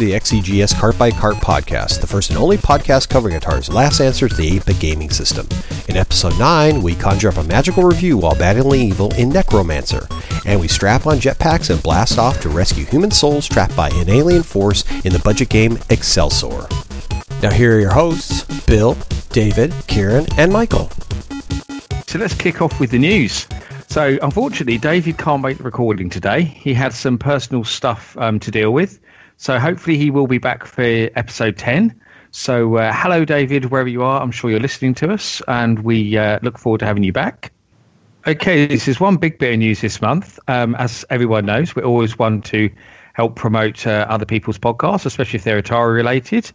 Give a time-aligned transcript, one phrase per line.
[0.00, 4.30] the XEGS Cart by Cart podcast, the first and only podcast covering Atari's last answer
[4.30, 5.46] to the 8 bit gaming system.
[5.90, 10.08] In episode 9, we conjure up a magical review while battling evil in Necromancer,
[10.46, 14.08] and we strap on jetpacks and blast off to rescue human souls trapped by an
[14.08, 16.66] alien force in the budget game Excelsor.
[17.42, 18.96] Now, here are your hosts Bill,
[19.32, 20.90] David, Kieran, and Michael.
[22.06, 23.46] So let's kick off with the news.
[23.88, 26.42] So, unfortunately, David can't make the recording today.
[26.42, 28.98] He had some personal stuff um, to deal with.
[29.40, 31.98] So, hopefully, he will be back for episode 10.
[32.30, 34.20] So, uh, hello, David, wherever you are.
[34.20, 37.50] I'm sure you're listening to us, and we uh, look forward to having you back.
[38.26, 40.38] Okay, this is one big bit of news this month.
[40.46, 42.68] Um, as everyone knows, we always want to
[43.14, 46.52] help promote uh, other people's podcasts, especially if they're Atari related.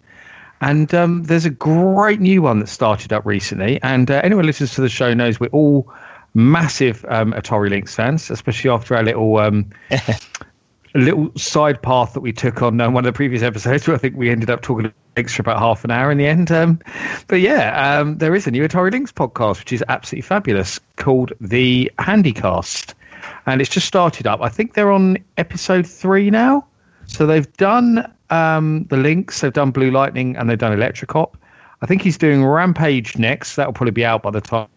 [0.61, 3.81] And um, there's a great new one that started up recently.
[3.81, 5.91] And uh, anyone who listens to the show knows we're all
[6.35, 9.71] massive um, Atari Lynx fans, especially after our little um,
[10.99, 13.99] little side path that we took on uh, one of the previous episodes, where I
[13.99, 16.51] think we ended up talking for about half an hour in the end.
[16.51, 16.79] Um,
[17.27, 21.31] but yeah, um, there is a new Atari Lynx podcast, which is absolutely fabulous, called
[21.39, 22.93] the Handycast,
[23.45, 24.41] and it's just started up.
[24.41, 26.65] I think they're on episode three now.
[27.07, 31.35] So they've done um, the Lynx, they've done Blue Lightning, and they've done Electrocop.
[31.81, 33.55] I think he's doing Rampage next.
[33.55, 34.67] That'll probably be out by the time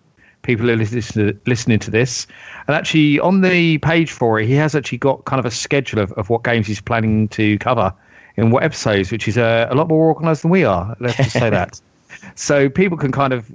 [0.42, 2.26] people are listening to, listening to this.
[2.66, 6.00] And actually, on the page for it, he has actually got kind of a schedule
[6.00, 7.92] of, of what games he's planning to cover
[8.36, 10.96] in what episodes, which is uh, a lot more organised than we are.
[11.00, 11.80] Let's just say that.
[12.34, 13.48] So people can kind of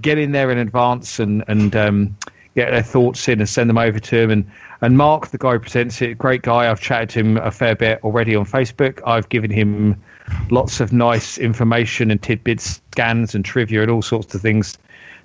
[0.00, 2.16] get in there in advance and and um,
[2.54, 4.30] get their thoughts in and send them over to him.
[4.30, 4.50] And
[4.82, 6.70] and Mark, the guy who presents it, great guy.
[6.70, 9.00] I've chatted to him a fair bit already on Facebook.
[9.06, 10.02] I've given him
[10.50, 14.76] lots of nice information and tidbits, scans and trivia and all sorts of things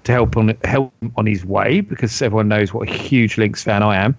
[0.08, 3.64] to help on help him on his way because everyone knows what a huge Lynx
[3.64, 4.18] fan I am.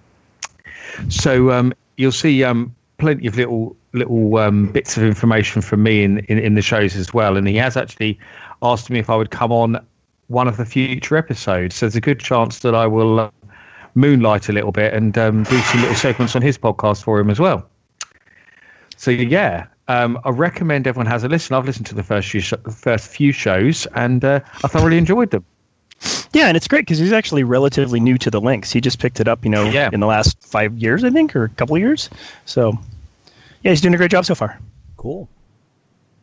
[1.09, 6.03] So um, you'll see um, plenty of little little um, bits of information from me
[6.03, 7.37] in, in, in the shows as well.
[7.37, 8.19] And he has actually
[8.61, 9.83] asked me if I would come on
[10.27, 11.75] one of the future episodes.
[11.75, 13.31] So there's a good chance that I will uh,
[13.95, 17.31] moonlight a little bit and um, do some little segments on his podcast for him
[17.31, 17.67] as well.
[18.95, 21.55] So yeah, um, I recommend everyone has a listen.
[21.55, 25.31] I've listened to the first few sh- first few shows and uh, I thoroughly enjoyed
[25.31, 25.43] them.
[26.33, 28.71] Yeah, and it's great because he's actually relatively new to the Lynx.
[28.71, 29.89] He just picked it up, you know, Yeah.
[29.91, 32.09] in the last five years, I think, or a couple of years.
[32.45, 32.77] So,
[33.63, 34.59] yeah, he's doing a great job so far.
[34.97, 35.27] Cool.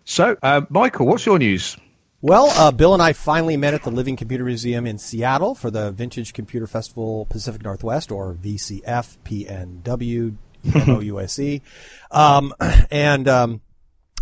[0.05, 1.77] So, uh, Michael, what's your news?
[2.23, 5.71] Well, uh, Bill and I finally met at the Living Computer Museum in Seattle for
[5.71, 11.61] the Vintage Computer Festival Pacific Northwest, or VCF PNW NOUSE.
[12.11, 12.55] Um,
[12.91, 13.61] and um,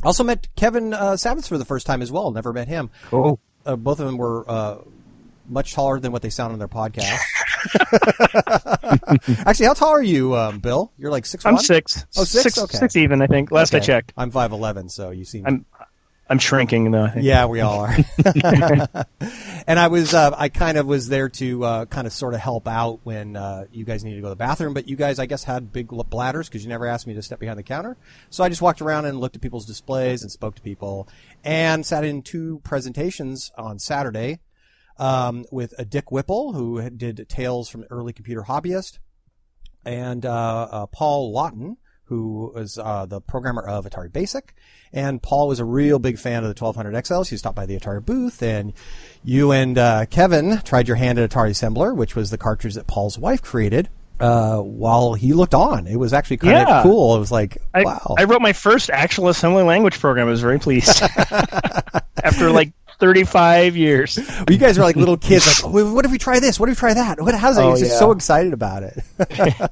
[0.03, 2.31] also met Kevin uh, Savetz for the first time as well.
[2.31, 2.91] Never met him.
[3.11, 3.39] Cool.
[3.65, 4.77] Uh, both of them were uh,
[5.47, 7.19] much taller than what they sound on their podcast.
[9.47, 10.93] Actually, how tall are you, um, Bill?
[10.99, 11.45] You're like six.
[11.47, 12.07] I'm six.
[12.17, 12.43] Oh, six?
[12.43, 12.79] Six, Okay.
[12.79, 13.51] six even, I think.
[13.51, 14.13] Last I checked.
[14.17, 15.65] I'm five eleven, so you seem I'm
[16.29, 17.11] I'm shrinking though.
[17.17, 17.95] Yeah, we all are.
[19.67, 22.41] and I was, uh, I kind of was there to uh, kind of sort of
[22.41, 24.73] help out when uh, you guys needed to go to the bathroom.
[24.73, 27.41] But you guys, I guess, had big bladders because you never asked me to step
[27.41, 27.97] behind the counter.
[28.31, 31.09] So I just walked around and looked at people's displays and spoke to people,
[31.45, 34.41] and sat in two presentations on Saturday
[34.99, 38.99] um, with a Dick Whipple who did Tales from the Early Computer Hobbyist,
[39.85, 44.55] and uh, uh, Paul Laughton, who was uh, the programmer of Atari Basic.
[44.93, 47.29] And Paul was a real big fan of the 1200 XLs.
[47.29, 48.73] He stopped by the Atari booth, and
[49.25, 52.87] you and uh, Kevin tried your hand at Atari Assembler, which was the cartridge that
[52.87, 53.89] Paul's wife created.
[54.21, 56.77] Uh, while he looked on, it was actually kind Yeah.
[56.79, 57.17] of cool.
[57.17, 58.15] It was like, I, wow.
[58.17, 60.29] I wrote my first actual assembly language program.
[60.29, 61.03] I was very pleased.
[62.23, 64.19] After like 35 years.
[64.49, 65.63] you guys are like little kids.
[65.63, 66.59] Like, "Wait, what if we try this?
[66.59, 67.21] What if we try that?
[67.21, 67.35] What?
[67.35, 67.63] How's it?
[67.63, 67.99] Oh, just yeah.
[67.99, 68.99] so excited about it.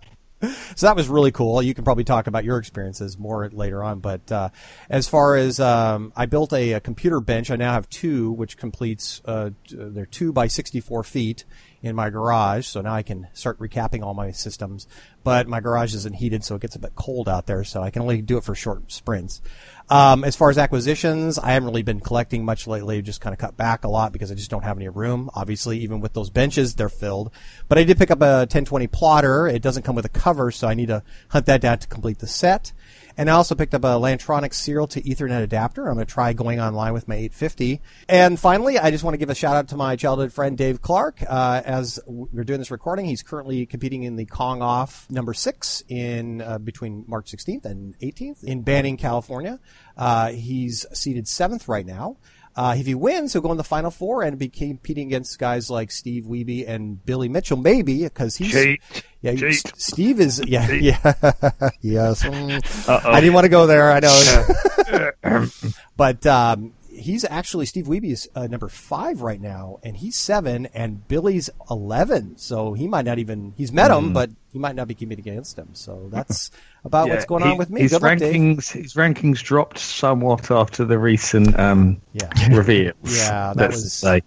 [0.75, 1.63] so that was really cool.
[1.63, 4.01] You can probably talk about your experiences more later on.
[4.01, 4.49] But uh,
[4.91, 8.57] as far as um, I built a, a computer bench, I now have two, which
[8.57, 9.23] completes.
[9.25, 11.45] Uh, they're two by sixty-four feet
[11.83, 12.67] in my garage.
[12.67, 14.87] So now I can start recapping all my systems.
[15.25, 17.65] But my garage isn't heated, so it gets a bit cold out there.
[17.65, 19.43] So I can only do it for short sprints.
[19.91, 23.03] Um, as far as acquisitions, I haven't really been collecting much lately.
[23.03, 25.29] Just kind of cut back a lot because I just don't have any room.
[25.35, 27.31] Obviously, even with those benches, they're filled.
[27.69, 29.47] But I did pick up a 1020 plotter.
[29.47, 32.19] It doesn't come with a cover, so I need to hunt that down to complete
[32.19, 32.73] the set.
[33.17, 35.89] And I also picked up a Lantronix serial to Ethernet adapter.
[35.89, 37.81] I'm going to try going online with my 850.
[38.09, 40.83] And finally, I just want to give a shout out to my childhood friend Dave
[40.83, 41.23] Clark.
[41.29, 45.83] Uh, as we're doing this recording, he's currently competing in the Kong Off number six
[45.89, 49.61] in uh, between March 16th and 18th in Banning, California.
[49.97, 52.17] Uh, he's seated seventh right now.
[52.55, 55.71] Uh, if he wins, he'll go in the final four and be competing against guys
[55.71, 58.81] like Steve Wiebe and Billy Mitchell, maybe because he's Cheat.
[59.23, 59.35] yeah.
[59.35, 59.73] Cheat.
[59.77, 60.99] Steve is yeah yeah
[61.81, 62.23] yes.
[62.25, 63.07] Mm.
[63.07, 63.91] I didn't want to go there.
[63.91, 65.49] I know,
[65.97, 70.67] but um, he's actually Steve Wiebe is uh, number five right now, and he's seven,
[70.75, 72.37] and Billy's eleven.
[72.39, 75.59] So he might not even he's met him, but he might not be competing against
[75.59, 75.71] him.
[75.75, 76.51] So that's
[76.85, 77.83] about what's going he- on with me.
[77.83, 82.31] His Good luck, rankings, his rankings dropped somewhat after the recent um, Yeah.
[82.51, 82.95] reveals.
[83.05, 84.23] Yeah, that was- say.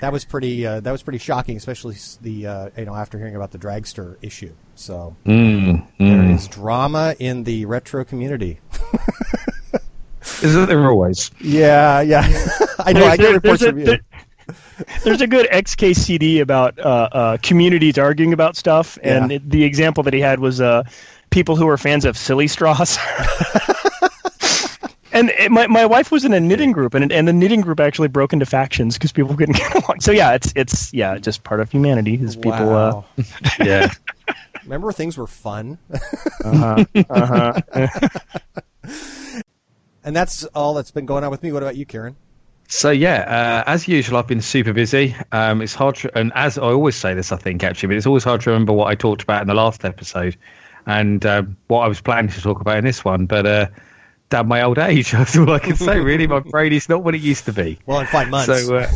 [0.00, 0.64] That was pretty.
[0.64, 4.16] Uh, that was pretty shocking, especially the uh, you know after hearing about the dragster
[4.22, 4.54] issue.
[4.76, 6.34] So Mm, there mm.
[6.34, 8.60] is drama in the retro community.
[10.44, 11.30] Isn't there always?
[11.40, 12.20] Yeah, yeah.
[12.78, 13.04] I know.
[13.06, 13.86] I get There- reports there's, from a, you.
[13.86, 14.00] there-
[15.04, 19.36] there's a good XKCD about uh, uh, communities arguing about stuff, and Yeah.
[19.36, 20.82] it- the example that he had was uh,
[21.30, 22.98] people who are fans of silly straws.
[25.12, 27.78] and it, my my wife was in a knitting group, and and the knitting group
[27.80, 30.00] actually broke into factions because people couldn't get along.
[30.00, 32.52] So yeah, it's it's yeah, just part of humanity is people.
[32.52, 33.04] Uh, Wow.
[33.60, 33.90] Yeah.
[34.64, 35.76] Remember things were fun,
[36.42, 37.60] uh-huh, uh-huh.
[40.04, 41.50] And that's all that's been going on with me.
[41.50, 42.16] What about you, Kieran?
[42.68, 45.14] So yeah, uh, as usual, I've been super busy.
[45.32, 48.06] Um, it's hard, to, and as I always say this, I think actually, but it's
[48.06, 50.36] always hard to remember what I talked about in the last episode,
[50.86, 53.26] and um, what I was planning to talk about in this one.
[53.26, 53.66] But uh,
[54.30, 56.00] damn my old age, that's all I can say.
[56.00, 57.78] Really, my brain is not what it used to be.
[57.86, 58.46] Well, in five months.
[58.46, 58.90] So uh,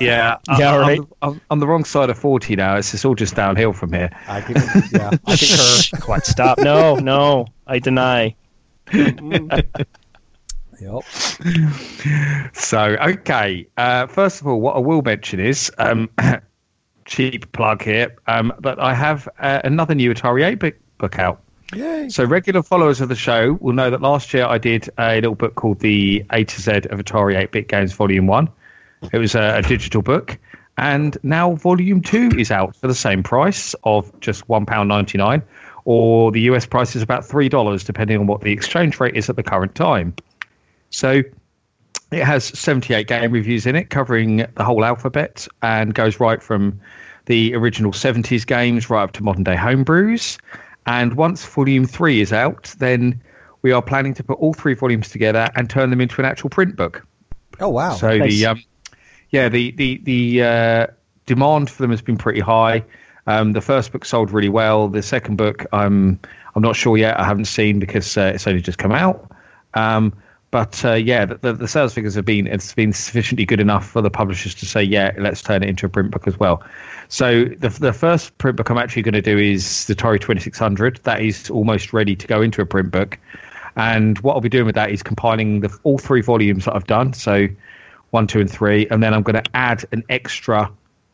[0.00, 1.00] yeah, Yeah, I, right.
[1.00, 2.76] I'm, I'm, I'm the wrong side of forty now.
[2.76, 4.10] It's, it's all just downhill from here.
[4.28, 4.56] I can,
[4.92, 6.06] yeah, I concur.
[6.06, 6.24] What?
[6.30, 6.58] Stop!
[6.58, 8.34] No, no, I deny.
[10.80, 11.02] Yep.
[12.54, 13.66] So, okay.
[13.76, 16.08] Uh, first of all, what I will mention is um,
[17.04, 21.42] cheap plug here, um, but I have uh, another new Atari 8 book, book out.
[21.74, 22.08] Yay.
[22.08, 25.34] So, regular followers of the show will know that last year I did a little
[25.34, 28.48] book called The A to Z of Atari 8 Bit Games Volume 1.
[29.12, 30.38] It was a, a digital book.
[30.76, 35.42] And now Volume 2 is out for the same price of just £1.99,
[35.84, 39.36] or the US price is about $3, depending on what the exchange rate is at
[39.36, 40.14] the current time.
[40.90, 41.22] So,
[42.10, 46.80] it has 78 game reviews in it, covering the whole alphabet, and goes right from
[47.26, 50.38] the original 70s games right up to modern day homebrews.
[50.86, 53.22] And once Volume 3 is out, then
[53.62, 56.50] we are planning to put all three volumes together and turn them into an actual
[56.50, 57.06] print book.
[57.60, 57.92] Oh wow.
[57.92, 58.30] So Nice.
[58.30, 58.62] the um,
[59.30, 60.86] yeah the the the uh,
[61.26, 62.84] demand for them has been pretty high.
[63.26, 64.88] Um, the first book sold really well.
[64.88, 66.18] The second book, I'm
[66.54, 67.20] I'm not sure yet.
[67.20, 69.30] I haven't seen because uh, it's only just come out.
[69.74, 70.12] Um,
[70.50, 74.02] but uh, yeah, the, the, sales figures have been it's been sufficiently good enough for
[74.02, 76.62] the publishers to say, yeah, let's turn it into a print book as well.
[77.08, 81.00] So the the first print book I'm actually going to do is the Atari 2600.
[81.04, 83.18] That is almost ready to go into a print book.
[83.76, 86.86] And what I'll be doing with that is compiling the, all three volumes that I've
[86.86, 87.12] done.
[87.12, 87.46] So
[88.10, 90.70] one, two, and three, and then I'm going to add an extra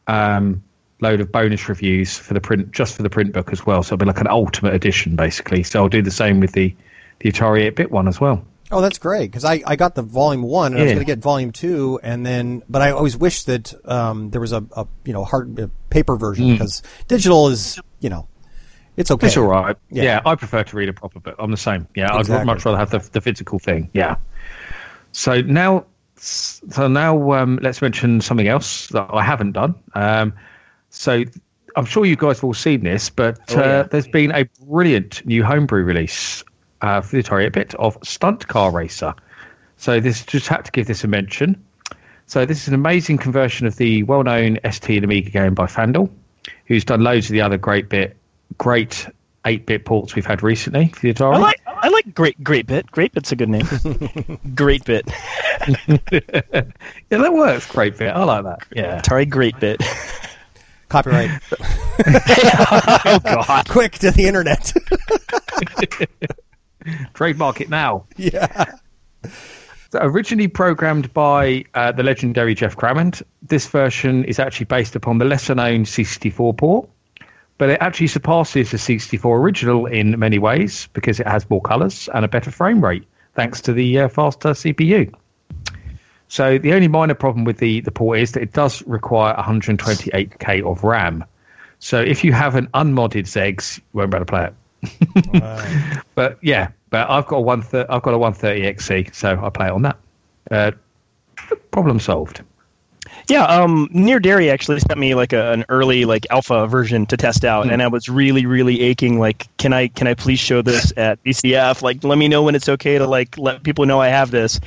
[0.06, 0.62] um,
[1.00, 3.82] load of bonus reviews for the print, just for the print book as well.
[3.82, 5.62] So it'll be like an ultimate edition, basically.
[5.62, 6.74] So I'll do the same with the
[7.20, 8.44] the Atari 8-bit one as well.
[8.70, 11.12] Oh, that's great because I, I got the volume one and I was going to
[11.12, 14.86] get volume two and then but I always wish that um, there was a, a
[15.04, 18.26] you know hard uh, paper version because digital is you know
[18.96, 19.26] it's okay.
[19.26, 19.76] It's all right.
[19.90, 20.02] Yeah.
[20.02, 20.20] Yeah.
[20.24, 21.36] I prefer to read a proper book.
[21.38, 21.86] I'm the same.
[21.94, 23.90] Yeah, I'd much rather have the, the physical thing.
[23.92, 24.16] Yeah.
[25.12, 25.84] So now,
[26.16, 29.74] so now um, let's mention something else that I haven't done.
[29.94, 30.32] Um,
[30.88, 31.24] so
[31.76, 35.24] I'm sure you guys have all seen this, but Oh, uh, there's been a brilliant
[35.26, 36.42] new homebrew release
[36.86, 39.14] uh, for the Atari 8-bit of Stunt Car Racer.
[39.76, 41.62] So this just had to give this a mention.
[42.26, 46.10] So this is an amazing conversion of the well-known ST and Amiga game by Fandal,
[46.66, 48.16] who's done loads of the other great bit,
[48.58, 49.06] great
[49.44, 51.34] 8-bit ports we've had recently for the Atari.
[51.34, 52.90] I like I like great great bit.
[52.90, 53.66] Great bit's a good name.
[54.54, 55.06] great bit.
[55.68, 56.62] yeah,
[57.10, 57.70] that works.
[57.70, 58.08] Great bit.
[58.08, 58.66] I like that.
[58.72, 59.00] Yeah.
[59.00, 59.80] Atari great bit.
[60.88, 61.30] Copyright
[62.06, 63.68] oh God.
[63.68, 64.72] quick to the internet.
[67.14, 68.04] Trademark it now.
[68.16, 68.74] yeah.
[69.92, 75.18] So originally programmed by uh, the legendary Geoff Crammond, this version is actually based upon
[75.18, 76.88] the lesser-known C64 port,
[77.58, 82.08] but it actually surpasses the C64 original in many ways because it has more colours
[82.14, 85.14] and a better frame rate thanks to the uh, faster CPU.
[86.28, 90.62] So the only minor problem with the, the port is that it does require 128k
[90.64, 91.24] of RAM.
[91.78, 94.54] So if you have an unmodded Zegs, you won't be able to play it.
[96.14, 99.50] But yeah, but I've got a one thir- I've got a 130 XC, so I
[99.50, 99.98] play it on that.
[100.50, 100.70] Uh,
[101.70, 102.42] problem solved.
[103.28, 107.16] Yeah, um, Nir Dary actually sent me like a, an early like alpha version to
[107.16, 107.72] test out, mm.
[107.72, 109.18] and I was really really aching.
[109.18, 111.82] Like, can I can I please show this at VCF?
[111.82, 114.60] Like, let me know when it's okay to like let people know I have this.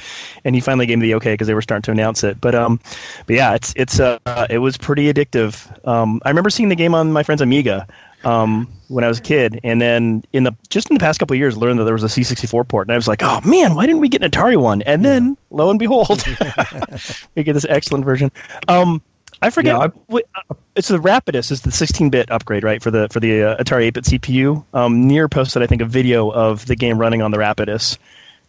[0.44, 2.42] And he finally gave me the okay because they were starting to announce it.
[2.42, 2.82] But um,
[3.28, 5.88] but yeah, it's it's uh, it was pretty addictive.
[5.88, 7.88] Um, I remember seeing the game on my friend's Amiga
[8.24, 11.36] um, when I was a kid, and then in the just in the past couple
[11.36, 13.76] of years, learned that there was a C64 port, and I was like, oh man,
[13.76, 14.82] why didn't we get an Atari one?
[14.82, 16.24] And then lo and behold,
[17.36, 18.32] we get this excellent version.
[18.68, 19.02] Um,
[19.42, 19.78] I forget.
[19.78, 23.44] Yeah, I, uh, it's the Rapidus is the 16-bit upgrade, right, for the for the
[23.44, 24.66] uh, Atari 8-bit CPU.
[24.74, 27.98] Um, Nir posted, I think, a video of the game running on the Rapidus,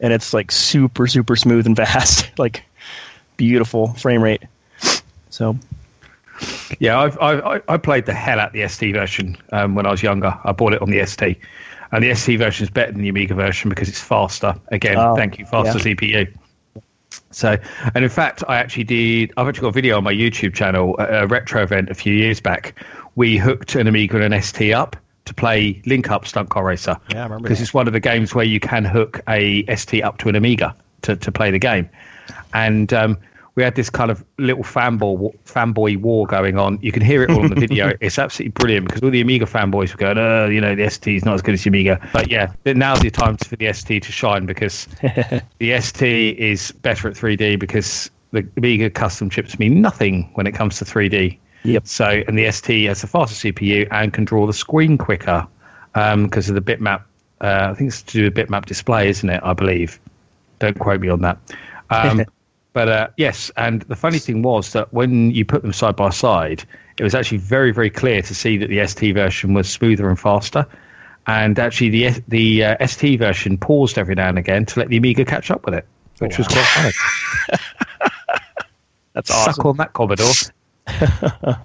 [0.00, 2.64] and it's like super super smooth and fast, like
[3.36, 4.42] beautiful frame rate.
[5.28, 5.56] So
[6.78, 10.02] yeah, I've, i I played the hell out the ST version um, when I was
[10.02, 10.38] younger.
[10.44, 11.38] I bought it on the ST,
[11.92, 14.54] and the ST version is better than the Amiga version because it's faster.
[14.68, 15.94] Again, oh, thank you, faster yeah.
[15.94, 16.34] CPU.
[17.32, 17.56] So,
[17.94, 19.32] and in fact, I actually did.
[19.36, 22.14] I've actually got a video on my YouTube channel, a, a retro event a few
[22.14, 22.82] years back.
[23.16, 26.96] We hooked an Amiga and an ST up to play Link Up Stunt Car Racer.
[27.10, 27.42] Yeah, I remember.
[27.42, 30.36] Because it's one of the games where you can hook a ST up to an
[30.36, 31.88] Amiga to, to play the game,
[32.54, 33.18] and um,
[33.60, 36.78] we had this kind of little fanboy fanboy war going on.
[36.80, 37.92] You can hear it all on the video.
[38.00, 41.14] it's absolutely brilliant because all the Amiga fanboys were going, "Oh, you know, the ST
[41.14, 44.02] is not as good as the Amiga." But yeah, now's the time for the ST
[44.02, 44.86] to shine because
[45.58, 50.52] the ST is better at 3D because the Amiga custom chips mean nothing when it
[50.52, 51.38] comes to 3D.
[51.64, 51.86] Yep.
[51.86, 55.46] So, and the ST has a faster CPU and can draw the screen quicker
[55.92, 57.02] because um, of the bitmap.
[57.42, 59.42] Uh, I think it's to do with bitmap display, isn't it?
[59.42, 60.00] I believe.
[60.60, 61.38] Don't quote me on that.
[61.90, 62.24] Um,
[62.72, 66.10] But uh, yes, and the funny thing was that when you put them side by
[66.10, 66.64] side,
[66.98, 70.18] it was actually very, very clear to see that the ST version was smoother and
[70.18, 70.66] faster.
[71.26, 74.96] And actually, the the uh, ST version paused every now and again to let the
[74.96, 75.86] Amiga catch up with it,
[76.18, 76.38] which oh, wow.
[76.38, 77.58] was quite funny.
[79.14, 79.52] That's awesome.
[79.54, 80.32] Suck on that Commodore.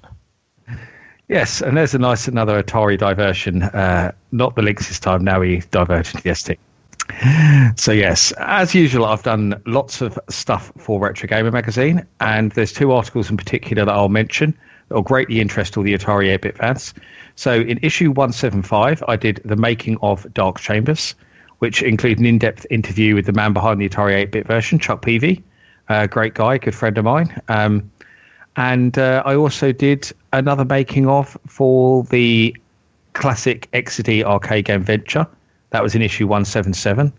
[1.29, 3.63] yes, and there's a nice another Atari diversion.
[3.63, 5.23] Uh, not the Lynx this time.
[5.23, 6.59] Now we diverted to the ST.
[7.75, 12.71] So yes, as usual, I've done lots of stuff for Retro Gamer magazine, and there's
[12.71, 14.57] two articles in particular that I'll mention
[14.87, 16.93] that will greatly interest all the Atari 8-bit fans.
[17.35, 21.15] So in issue 175, I did the making of Dark Chambers,
[21.59, 25.43] which include an in-depth interview with the man behind the Atari 8-bit version, Chuck Peavey,
[25.89, 27.41] a great guy, good friend of mine.
[27.49, 27.91] Um,
[28.55, 32.55] and uh, I also did another making of for the
[33.13, 35.27] classic Exidy arcade game Venture
[35.75, 37.11] that was in issue 177.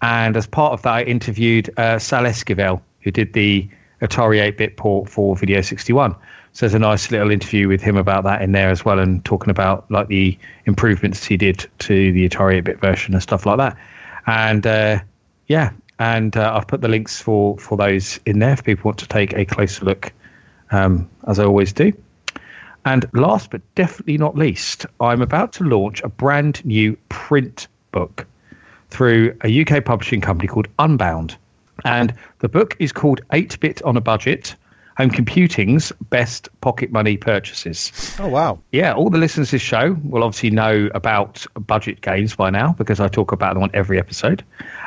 [0.00, 3.68] And as part of that, I interviewed uh, Sal Esquivel, who did the
[4.00, 6.16] Atari 8 bit port for Video 61.
[6.52, 9.22] So there's a nice little interview with him about that in there as well, and
[9.26, 13.44] talking about like the improvements he did to the Atari 8 bit version and stuff
[13.44, 13.76] like that.
[14.26, 15.00] And uh,
[15.48, 18.98] yeah, and uh, I've put the links for, for those in there if people want
[19.00, 20.10] to take a closer look,
[20.70, 21.92] um, as I always do.
[22.86, 28.26] And last but definitely not least, I'm about to launch a brand new print book
[28.90, 31.36] through a UK publishing company called Unbound.
[31.84, 34.54] And the book is called 8 Bit on a Budget
[34.96, 38.14] Home Computing's Best Pocket Money Purchases.
[38.18, 38.58] Oh, wow.
[38.72, 42.74] Yeah, all the listeners to this show will obviously know about budget games by now
[42.74, 44.44] because I talk about them on every episode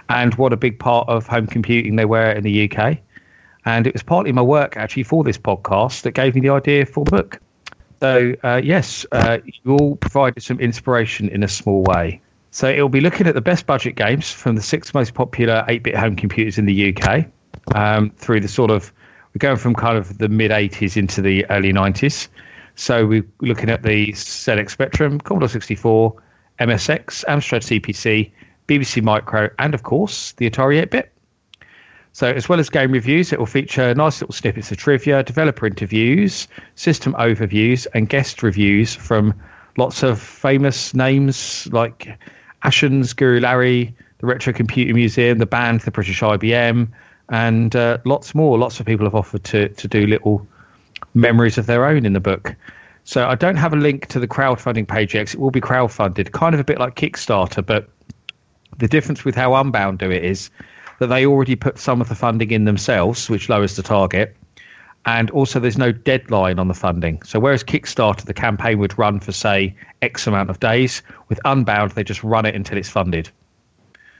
[0.09, 2.99] and what a big part of home computing they were in the UK.
[3.65, 6.85] And it was partly my work actually for this podcast that gave me the idea
[6.85, 7.39] for the book.
[8.01, 12.21] So, uh, yes, uh, you all provided some inspiration in a small way.
[12.53, 15.95] So it'll be looking at the best budget games from the six most popular 8-bit
[15.95, 17.25] home computers in the UK
[17.73, 18.93] um, through the sort of
[19.33, 22.27] we're going from kind of the mid 80s into the early 90s.
[22.75, 26.13] So we're looking at the ZX Spectrum, Commodore 64,
[26.59, 28.31] MSX, Amstrad CPC,
[28.67, 31.11] BBC Micro, and of course the Atari 8-bit.
[32.11, 35.65] So, as well as game reviews, it will feature nice little snippets of trivia, developer
[35.65, 39.33] interviews, system overviews, and guest reviews from
[39.77, 42.15] lots of famous names like
[42.63, 46.87] Ashens, Guru Larry, the Retro Computer Museum, the band, the British IBM,
[47.29, 48.57] and uh, lots more.
[48.57, 50.47] Lots of people have offered to, to do little
[51.13, 52.55] memories of their own in the book.
[53.03, 55.33] So I don't have a link to the crowdfunding page yet.
[55.33, 57.89] It will be crowdfunded, kind of a bit like Kickstarter, but
[58.77, 60.49] the difference with how Unbound do it is
[60.99, 64.35] that they already put some of the funding in themselves, which lowers the target.
[65.05, 67.21] And also, there's no deadline on the funding.
[67.23, 71.91] So, whereas Kickstarter, the campaign would run for, say, X amount of days, with Unbound,
[71.91, 73.29] they just run it until it's funded.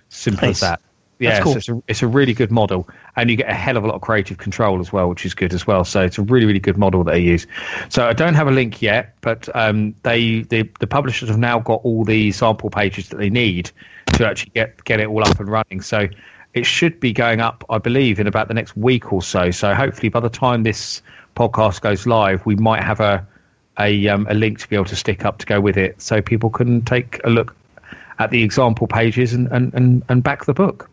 [0.10, 0.58] Simple nice.
[0.58, 0.82] as that.
[1.20, 1.54] Yeah, cool.
[1.54, 3.88] so it's, a, it's a really good model, and you get a hell of a
[3.88, 5.86] lot of creative control as well, which is good as well.
[5.86, 7.48] So it's a really, really good model that they use.
[7.90, 11.60] So I don't have a link yet, but um, they the, the publishers have now
[11.60, 13.72] got all the sample pages that they need
[14.16, 15.82] to actually get get it all up and running.
[15.82, 16.08] So
[16.54, 19.52] it should be going up, I believe, in about the next week or so.
[19.52, 21.02] So hopefully, by the time this
[21.36, 23.26] podcast goes live, we might have a
[23.80, 26.22] a, um, a link to be able to stick up to go with it, so
[26.22, 27.56] people can take a look
[28.20, 30.90] at the example pages and and, and, and back the book.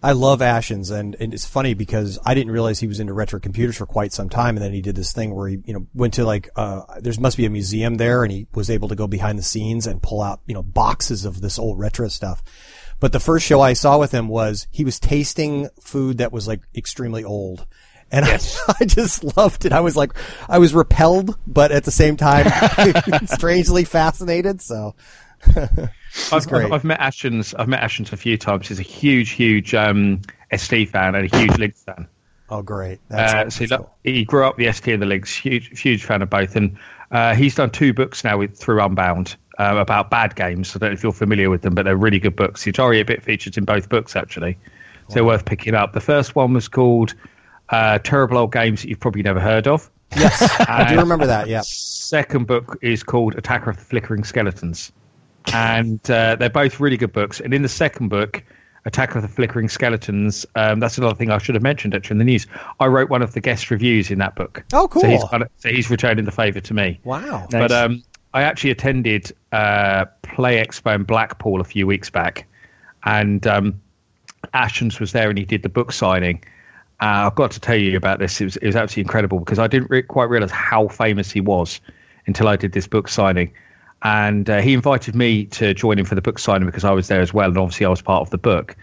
[0.00, 3.40] I love Ashens, and, and it's funny because I didn't realize he was into retro
[3.40, 5.88] computers for quite some time, and then he did this thing where he, you know,
[5.92, 8.94] went to like, uh, there must be a museum there, and he was able to
[8.94, 12.44] go behind the scenes and pull out, you know, boxes of this old retro stuff.
[13.00, 16.48] But the first show I saw with him was he was tasting food that was
[16.48, 17.66] like extremely old.
[18.10, 18.60] And yes.
[18.68, 19.72] I, I just loved it.
[19.72, 20.12] I was like,
[20.48, 22.46] I was repelled, but at the same time,
[23.26, 24.60] strangely fascinated.
[24.60, 24.94] So
[25.56, 25.92] I've,
[26.32, 27.54] I've, I've, met Ashens.
[27.58, 28.68] I've met Ashens a few times.
[28.68, 30.22] He's a huge, huge um,
[30.54, 32.08] ST fan and a huge Lynx fan.
[32.50, 32.98] Oh, great!
[33.10, 33.94] Uh, so he, cool.
[34.04, 35.36] he, grew up the ST and the Lynx.
[35.36, 36.78] Huge, huge fan of both, and
[37.10, 40.74] uh, he's done two books now with through Unbound uh, about bad games.
[40.74, 42.64] I don't know if you're familiar with them, but they're really good books.
[42.64, 44.58] The Atari 8-bit featured in both books actually,
[45.08, 45.92] so they're worth picking up.
[45.92, 47.14] The first one was called
[47.70, 51.48] uh, "Terrible Old Games That You've Probably Never Heard of." Yes, I do remember that.
[51.48, 51.60] Yeah.
[51.64, 54.92] Second book is called "Attacker of the Flickering Skeletons."
[55.52, 57.40] and uh, they're both really good books.
[57.40, 58.42] And in the second book,
[58.84, 62.18] Attack of the Flickering Skeletons, um, that's another thing I should have mentioned actually in
[62.18, 62.46] the news.
[62.80, 64.64] I wrote one of the guest reviews in that book.
[64.72, 65.02] Oh, cool!
[65.02, 65.24] So he's,
[65.58, 67.00] so he's returning the favour to me.
[67.04, 67.46] Wow!
[67.50, 67.50] Nice.
[67.50, 68.02] But um,
[68.38, 72.46] I actually attended uh, Play Expo in Blackpool a few weeks back,
[73.04, 73.80] and um,
[74.54, 76.44] Ashens was there and he did the book signing.
[77.00, 78.40] Uh, I've got to tell you about this.
[78.40, 81.40] It was, it was absolutely incredible because I didn't re- quite realize how famous he
[81.40, 81.80] was
[82.26, 83.52] until I did this book signing
[84.02, 87.08] and uh, he invited me to join him for the book signing because I was
[87.08, 88.76] there as well, and obviously I was part of the book.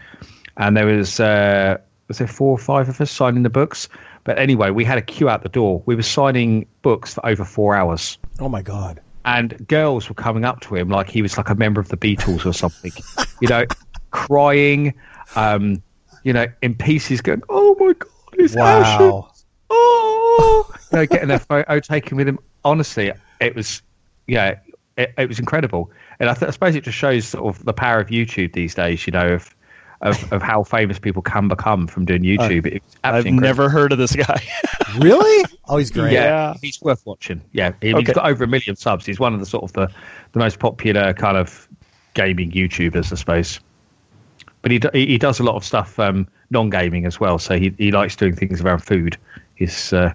[0.58, 3.88] And there was uh, was there four or five of us signing the books.
[4.24, 5.82] But anyway, we had a queue out the door.
[5.86, 8.18] We were signing books for over four hours.
[8.40, 9.00] Oh my god!
[9.26, 11.96] And girls were coming up to him like he was like a member of the
[11.96, 12.92] Beatles or something,
[13.40, 13.66] you know,
[14.12, 14.94] crying,
[15.34, 15.82] um,
[16.22, 19.28] you know, in pieces, going, "Oh my god, it's wow!"
[19.68, 22.38] Oh, you know, getting their photo taken with him.
[22.64, 23.82] Honestly, it was,
[24.28, 24.60] yeah,
[24.96, 25.90] it, it was incredible.
[26.20, 28.76] And I, th- I, suppose it just shows sort of the power of YouTube these
[28.76, 29.08] days.
[29.08, 29.55] You know, of
[30.00, 32.66] of, of how famous people can become from doing YouTube.
[32.76, 33.40] Uh, I've incredible.
[33.40, 34.42] never heard of this guy.
[34.98, 35.44] really?
[35.68, 36.12] Oh, he's great.
[36.12, 37.40] Yeah, yeah, he's worth watching.
[37.52, 39.06] Yeah, he, has got over a million subs.
[39.06, 39.90] He's one of the sort of the,
[40.32, 41.68] the most popular kind of
[42.14, 43.60] gaming YouTubers, I suppose.
[44.62, 47.38] But he he does a lot of stuff um, non-gaming as well.
[47.38, 49.16] So he he likes doing things around food.
[49.54, 50.12] He's uh,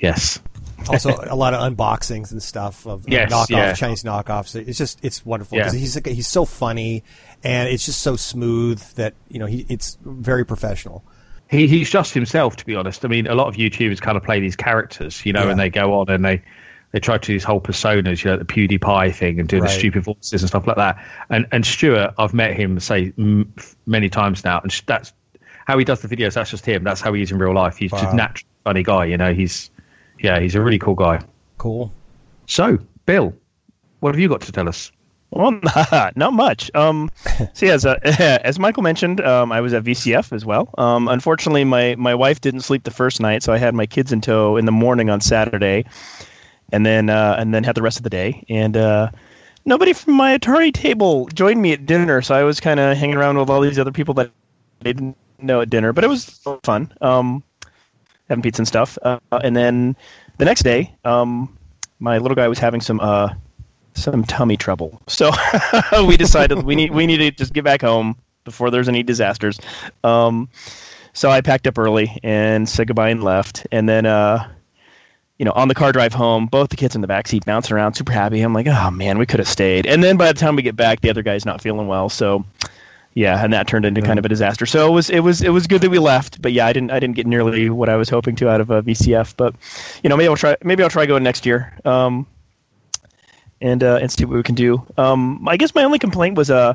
[0.00, 0.40] yes
[0.88, 3.72] also a lot of unboxings and stuff of yes, knockoffs, yeah.
[3.74, 4.54] Chinese knockoffs.
[4.54, 5.80] It's just it's wonderful because yeah.
[5.80, 7.04] he's he's so funny
[7.42, 11.04] and it's just so smooth that you know he it's very professional.
[11.48, 13.04] He he's just himself, to be honest.
[13.04, 15.50] I mean, a lot of YouTubers kind of play these characters, you know, yeah.
[15.50, 16.42] and they go on and they
[16.92, 19.68] they try to do these whole personas, you know, the PewDiePie thing and do right.
[19.68, 21.04] the stupid voices and stuff like that.
[21.28, 23.52] And and Stuart, I've met him say m-
[23.86, 25.12] many times now, and that's
[25.66, 26.34] how he does the videos.
[26.34, 26.84] That's just him.
[26.84, 27.76] That's how he is in real life.
[27.76, 28.02] He's wow.
[28.02, 29.32] just natural funny guy, you know.
[29.32, 29.69] He's
[30.22, 31.20] yeah, he's a really cool guy.
[31.58, 31.92] Cool.
[32.46, 33.34] So, Bill,
[34.00, 34.90] what have you got to tell us?
[35.30, 35.60] Well,
[36.16, 36.70] not much.
[36.74, 37.10] Um,
[37.52, 37.98] so yeah, as, uh,
[38.44, 40.74] as Michael mentioned, um, I was at VCF as well.
[40.78, 44.12] Um, unfortunately, my, my wife didn't sleep the first night, so I had my kids
[44.12, 45.84] in tow in the morning on Saturday,
[46.72, 48.44] and then uh, and then had the rest of the day.
[48.48, 49.10] And uh,
[49.64, 53.16] nobody from my Atari table joined me at dinner, so I was kind of hanging
[53.16, 54.30] around with all these other people that
[54.80, 55.92] I didn't know at dinner.
[55.92, 56.92] But it was fun.
[57.00, 57.42] Um,
[58.30, 58.96] having pizza and stuff.
[59.02, 59.94] Uh, and then
[60.38, 61.54] the next day, um,
[61.98, 63.34] my little guy was having some uh,
[63.92, 65.30] some tummy trouble, so
[66.06, 69.60] we decided we need we need to just get back home before there's any disasters.
[70.02, 70.48] Um,
[71.12, 73.66] so I packed up early and said goodbye and left.
[73.72, 74.48] And then, uh,
[75.38, 77.76] you know, on the car drive home, both the kids in the back seat bouncing
[77.76, 78.40] around, super happy.
[78.42, 79.86] I'm like, oh man, we could have stayed.
[79.86, 82.44] And then by the time we get back, the other guy's not feeling well, so
[83.14, 84.66] yeah, and that turned into kind of a disaster.
[84.66, 86.92] So it was it was it was good that we left, but yeah, I didn't
[86.92, 89.34] I didn't get nearly what I was hoping to out of a VCF.
[89.36, 89.54] But
[90.02, 92.26] you know, maybe I'll try maybe I'll try going next year, um,
[93.60, 94.86] and uh, and see what we can do.
[94.96, 96.74] Um, I guess my only complaint was uh,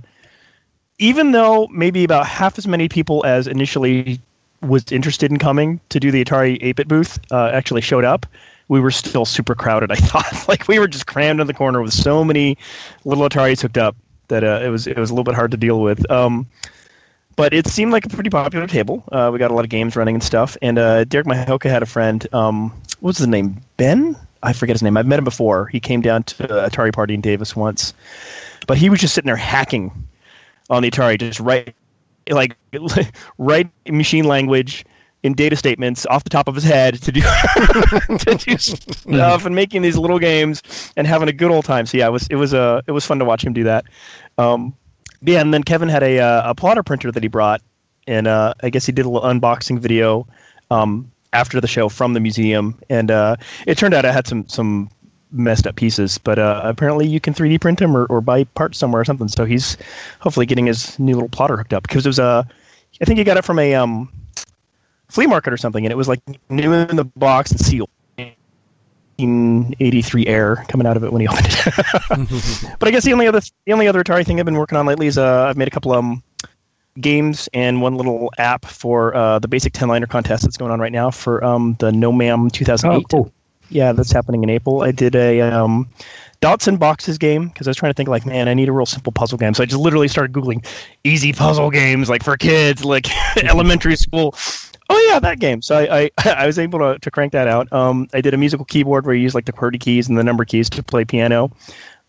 [0.99, 4.19] even though maybe about half as many people as initially
[4.61, 8.25] was interested in coming to do the Atari 8-bit booth uh, actually showed up.
[8.67, 9.91] We were still super crowded.
[9.91, 12.57] I thought like we were just crammed in the corner with so many
[13.03, 13.95] little Ataris hooked up
[14.27, 16.09] that uh, it was it was a little bit hard to deal with.
[16.09, 16.47] Um,
[17.35, 19.03] but it seemed like a pretty popular table.
[19.11, 20.55] Uh, we got a lot of games running and stuff.
[20.61, 22.25] And uh, Derek Mihocka had a friend.
[22.33, 23.61] Um, what was his name?
[23.77, 24.15] Ben?
[24.41, 24.95] I forget his name.
[24.95, 25.67] I've met him before.
[25.67, 27.93] He came down to Atari party in Davis once,
[28.67, 29.91] but he was just sitting there hacking
[30.69, 31.75] on the Atari, just write
[32.29, 32.55] like
[33.37, 34.85] write machine language
[35.25, 37.21] in data statements off the top of his head to do
[38.19, 40.61] to do stuff and making these little games
[40.95, 41.87] and having a good old time.
[41.87, 43.85] So yeah, it was it was uh, it was fun to watch him do that.
[44.37, 44.75] Um,
[45.21, 47.61] yeah, and then Kevin had a uh, a plotter printer that he brought,
[48.05, 50.27] and uh, I guess he did a little unboxing video
[50.69, 53.35] um, after the show from the museum, and uh,
[53.65, 54.91] it turned out I had some some
[55.31, 58.77] messed up pieces, but uh, apparently you can 3D print them or, or buy parts
[58.77, 59.27] somewhere or something.
[59.27, 59.75] So he's
[60.19, 62.47] hopefully getting his new little plotter hooked up because it was a,
[63.01, 64.07] I think he got it from a um,
[65.15, 67.89] flea market or something, and it was like new in the box and sealed.
[69.17, 72.75] 1983 air coming out of it when he opened it.
[72.79, 74.85] but I guess the only other the only other Atari thing I've been working on
[74.85, 76.21] lately is uh, I've made a couple um
[76.99, 80.79] games and one little app for uh, the basic 10 liner contest that's going on
[80.79, 82.95] right now for um, the NOMAM 2008.
[82.95, 83.31] Oh, cool.
[83.69, 84.81] Yeah, that's happening in April.
[84.81, 85.89] I did a um,
[86.39, 88.71] dots and boxes game because I was trying to think like, man, I need a
[88.71, 89.53] real simple puzzle game.
[89.53, 90.65] So I just literally started googling
[91.03, 93.07] easy puzzle games like for kids, like
[93.43, 94.35] elementary school.
[94.89, 95.61] Oh yeah, that game.
[95.61, 97.71] So I, I, I was able to, to crank that out.
[97.73, 100.23] Um, I did a musical keyboard where you use like the QWERTY keys and the
[100.23, 101.51] number keys to play piano.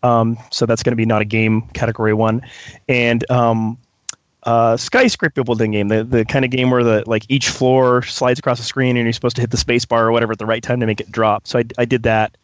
[0.03, 2.41] Um, so that's going to be not a game category one,
[2.87, 3.79] and um,
[4.43, 8.39] uh, skyscraper building game, the the kind of game where the like each floor slides
[8.39, 10.45] across the screen and you're supposed to hit the space bar or whatever at the
[10.45, 11.47] right time to make it drop.
[11.47, 12.37] So I, I did that,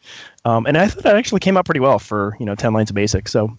[0.46, 2.89] um, and I thought that actually came out pretty well for you know ten lines
[2.89, 3.28] of basic.
[3.28, 3.56] So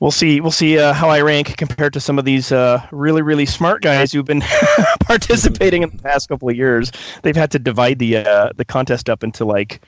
[0.00, 3.22] we'll see we'll see uh, how I rank compared to some of these uh, really
[3.22, 4.42] really smart guys who've been
[5.00, 6.92] participating in the past couple of years.
[7.22, 9.80] They've had to divide the uh, the contest up into like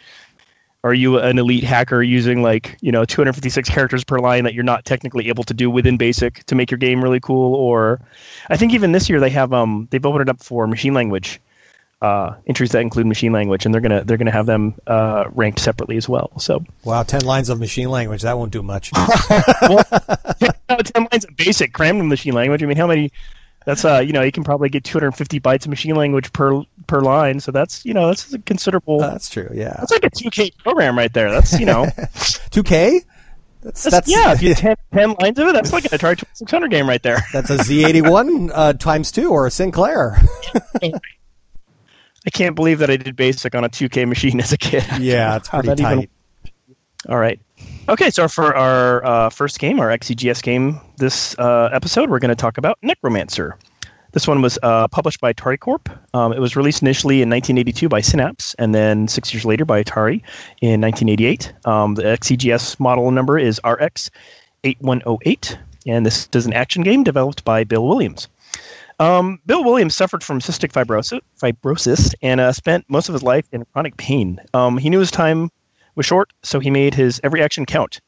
[0.84, 4.62] are you an elite hacker using like you know 256 characters per line that you're
[4.62, 8.00] not technically able to do within basic to make your game really cool or
[8.50, 11.40] i think even this year they have um they've opened it up for machine language
[12.02, 15.58] uh, entries that include machine language and they're gonna they're gonna have them uh, ranked
[15.58, 18.22] separately as well so Wow, 10 lines of machine language.
[18.22, 18.90] That won't do much.
[19.62, 19.82] well,
[20.68, 23.10] 10 lines of basic crammed in machine language i mean how many
[23.64, 27.00] that's uh you know you can probably get 250 bytes of machine language per per
[27.00, 29.74] line so that's you know that's a considerable Uh, that's true, yeah.
[29.78, 33.00] that's like a 2k program right there that's you know 2K?
[33.62, 36.16] That's, That's, that's, yeah, if you 10, 10 lines of it, that's like an Atari
[36.16, 37.18] 2600 game right there.
[37.32, 40.16] that's a Z81 uh, times two or a Sinclair.
[42.26, 44.84] I can't believe that I did BASIC on a 2K machine as a kid.
[44.98, 46.10] yeah, it's pretty that even- tight.
[47.08, 47.40] All right.
[47.88, 52.30] Okay, so for our uh, first game, our XEGS game this uh, episode, we're going
[52.30, 53.56] to talk about Necromancer.
[54.10, 55.88] This one was uh, published by Atari Corp.
[56.14, 59.84] Um, it was released initially in 1982 by Synapse, and then six years later by
[59.84, 60.22] Atari
[60.62, 61.52] in 1988.
[61.64, 67.62] Um, the XEGS model number is RX8108, and this is an action game developed by
[67.62, 68.26] Bill Williams.
[68.98, 73.46] Um, Bill Williams suffered from cystic fibrosis, fibrosis and uh, spent most of his life
[73.52, 74.40] in chronic pain.
[74.54, 75.50] Um, he knew his time
[75.96, 78.00] was short, so he made his every action count.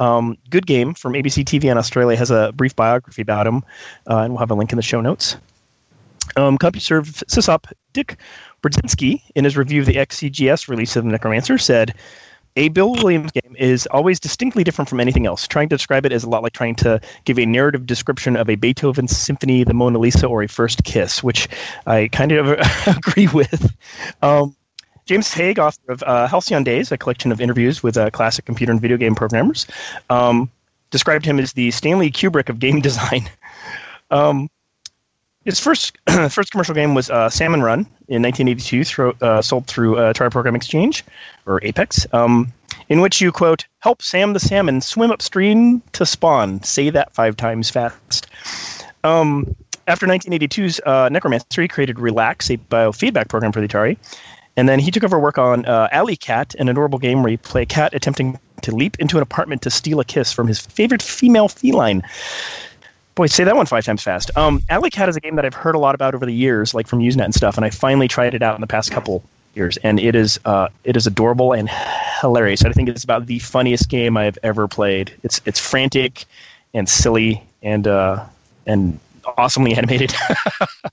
[0.00, 3.62] Um, Good Game from ABC TV in Australia has a brief biography about him,
[4.08, 5.36] uh, and we'll have a link in the show notes.
[6.36, 8.16] Um, CompuServe sysop Dick
[8.62, 11.94] Brudzynski, in his review of the XEGS release of Necromancer, said,
[12.56, 15.46] a Bill Williams game is always distinctly different from anything else.
[15.46, 18.50] Trying to describe it is a lot like trying to give a narrative description of
[18.50, 21.48] a Beethoven symphony, the Mona Lisa, or a first kiss, which
[21.86, 23.74] I kind of agree with.
[24.22, 24.54] Um,
[25.06, 28.70] James Hague, author of uh, Halcyon Days, a collection of interviews with uh, classic computer
[28.70, 29.66] and video game programmers,
[30.10, 30.50] um,
[30.90, 33.28] described him as the Stanley Kubrick of game design.
[34.10, 34.48] Um,
[35.44, 35.96] his first
[36.30, 40.30] first commercial game was uh, Salmon Run in 1982, thro- uh, sold through uh, Atari
[40.30, 41.04] Program Exchange
[41.46, 42.52] or Apex, um,
[42.88, 46.62] in which you quote help Sam the salmon swim upstream to spawn.
[46.62, 48.28] Say that five times fast.
[49.04, 49.54] Um,
[49.88, 53.96] after 1982's uh, Necromancer, he created Relax, a biofeedback program for the Atari,
[54.56, 57.38] and then he took over work on uh, Alley Cat, an adorable game where you
[57.38, 60.60] play a cat attempting to leap into an apartment to steal a kiss from his
[60.60, 62.02] favorite female feline.
[63.14, 64.30] Boy, say that one five times fast.
[64.36, 66.74] Um, Alley Cat is a game that I've heard a lot about over the years,
[66.74, 69.22] like from Usenet and stuff, and I finally tried it out in the past couple
[69.54, 71.68] years, and it is uh, it is adorable and
[72.20, 72.64] hilarious.
[72.64, 75.12] I think it's about the funniest game I've ever played.
[75.22, 76.24] It's it's frantic
[76.72, 78.24] and silly and uh,
[78.66, 78.98] and
[79.36, 80.14] awesomely animated.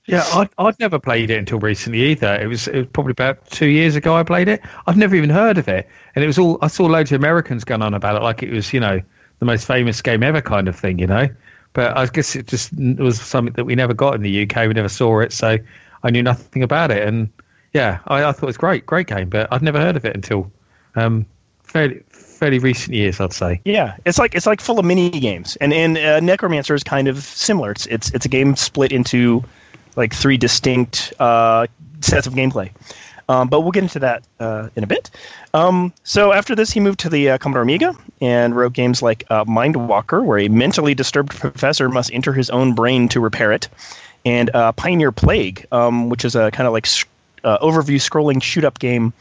[0.06, 2.34] Yeah, I'd, I'd never played it until recently either.
[2.36, 4.60] It was, it was probably about two years ago I played it.
[4.86, 5.88] I've never even heard of it.
[6.14, 8.50] And it was all, I saw loads of Americans going on about it like it
[8.50, 9.00] was, you know,
[9.38, 11.28] the most famous game ever kind of thing, you know.
[11.72, 14.66] But I guess it just was something that we never got in the UK.
[14.66, 15.32] We never saw it.
[15.32, 15.58] So
[16.02, 17.06] I knew nothing about it.
[17.06, 17.30] And
[17.72, 19.28] yeah, I, I thought it was great, great game.
[19.28, 20.50] But I'd never heard of it until
[20.96, 21.26] um,
[21.62, 23.60] fairly, fairly recent years, I'd say.
[23.64, 27.06] Yeah, it's like it's like full of mini games, and and uh, Necromancer is kind
[27.06, 27.70] of similar.
[27.70, 29.44] It's it's it's a game split into
[29.96, 31.66] like three distinct uh,
[32.00, 32.70] sets of gameplay.
[33.30, 35.08] Um, but we'll get into that uh, in a bit.
[35.54, 39.24] Um, so after this, he moved to the uh, Commodore Amiga and wrote games like
[39.30, 43.52] uh, Mind Walker, where a mentally disturbed professor must enter his own brain to repair
[43.52, 43.68] it,
[44.24, 46.88] and uh, Pioneer Plague, um, which is a kind of like
[47.44, 49.12] uh, overview scrolling shoot up game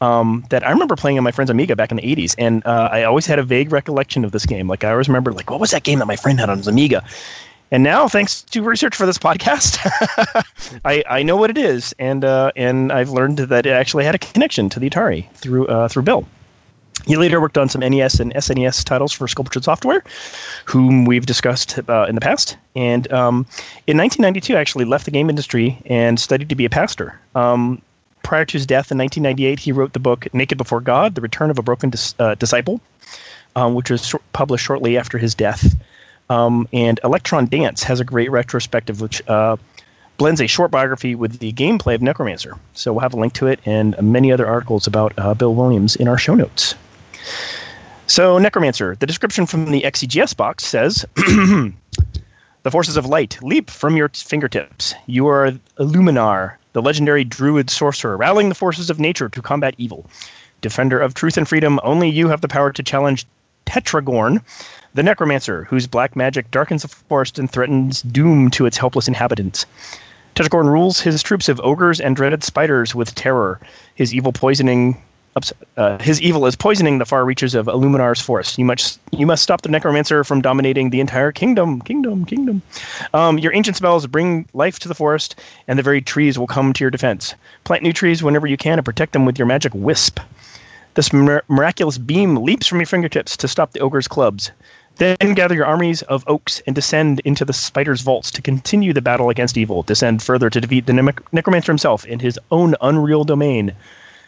[0.00, 2.34] um, that I remember playing on my friend's Amiga back in the 80s.
[2.38, 4.68] And uh, I always had a vague recollection of this game.
[4.68, 6.68] Like, I always remember, like, what was that game that my friend had on his
[6.68, 7.04] Amiga?
[7.72, 9.78] And now, thanks to research for this podcast,
[10.84, 14.14] I, I know what it is, and uh, and I've learned that it actually had
[14.14, 16.26] a connection to the Atari through uh, through Bill.
[17.06, 20.02] He later worked on some NES and SNES titles for Sculptured Software,
[20.64, 22.56] whom we've discussed uh, in the past.
[22.74, 23.46] And um,
[23.86, 27.18] in 1992, actually left the game industry and studied to be a pastor.
[27.34, 27.80] Um,
[28.22, 31.50] prior to his death in 1998, he wrote the book Naked Before God: The Return
[31.50, 32.80] of a Broken Dis- uh, Disciple,
[33.54, 35.76] um, which was sh- published shortly after his death.
[36.28, 39.56] Um, and Electron Dance has a great retrospective, which uh,
[40.16, 42.56] blends a short biography with the gameplay of Necromancer.
[42.74, 45.96] So we'll have a link to it and many other articles about uh, Bill Williams
[45.96, 46.74] in our show notes.
[48.08, 53.96] So, Necromancer, the description from the XEGS box says The forces of light leap from
[53.96, 54.92] your fingertips.
[55.06, 60.10] You are Illuminar, the legendary druid sorcerer, rallying the forces of nature to combat evil.
[60.62, 63.24] Defender of truth and freedom, only you have the power to challenge
[63.66, 64.42] Tetragorn,
[64.96, 69.66] the necromancer, whose black magic darkens the forest and threatens doom to its helpless inhabitants.
[70.34, 73.60] Tetragorn rules his troops of ogres and dreaded spiders with terror.
[73.94, 75.00] His evil poisoning
[75.76, 78.58] uh, his evil is poisoning the far reaches of Illuminar's forest.
[78.58, 81.82] You must you must stop the necromancer from dominating the entire kingdom.
[81.82, 82.62] Kingdom, kingdom.
[83.12, 85.36] Um, your ancient spells bring life to the forest,
[85.68, 87.34] and the very trees will come to your defense.
[87.64, 90.20] Plant new trees whenever you can, and protect them with your magic wisp.
[90.94, 94.50] This mir- miraculous beam leaps from your fingertips to stop the ogre's clubs.
[94.96, 99.02] Then gather your armies of oaks and descend into the spider's vaults to continue the
[99.02, 99.82] battle against evil.
[99.82, 103.74] Descend further to defeat the ne- necromancer himself in his own unreal domain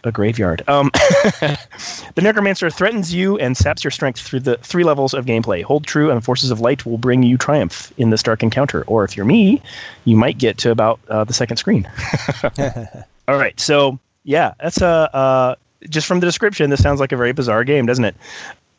[0.04, 0.62] a graveyard.
[0.68, 5.62] Um, the Necromancer threatens you and saps your strength through the three levels of gameplay.
[5.62, 8.84] Hold true, and Forces of Light will bring you triumph in this dark encounter.
[8.84, 9.62] Or if you're me,
[10.04, 11.88] you might get to about uh, the second screen.
[13.28, 15.54] All right, so yeah, that's a uh,
[15.88, 16.70] just from the description.
[16.70, 18.16] This sounds like a very bizarre game, doesn't it?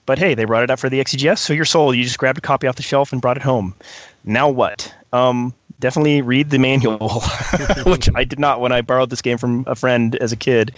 [0.09, 1.95] But hey, they brought it out for the XEGS, so you're sold.
[1.95, 3.75] you just grabbed a copy off the shelf and brought it home.
[4.23, 4.91] Now what?
[5.13, 7.21] Um, definitely read the manual,
[7.85, 10.73] which I did not when I borrowed this game from a friend as a kid.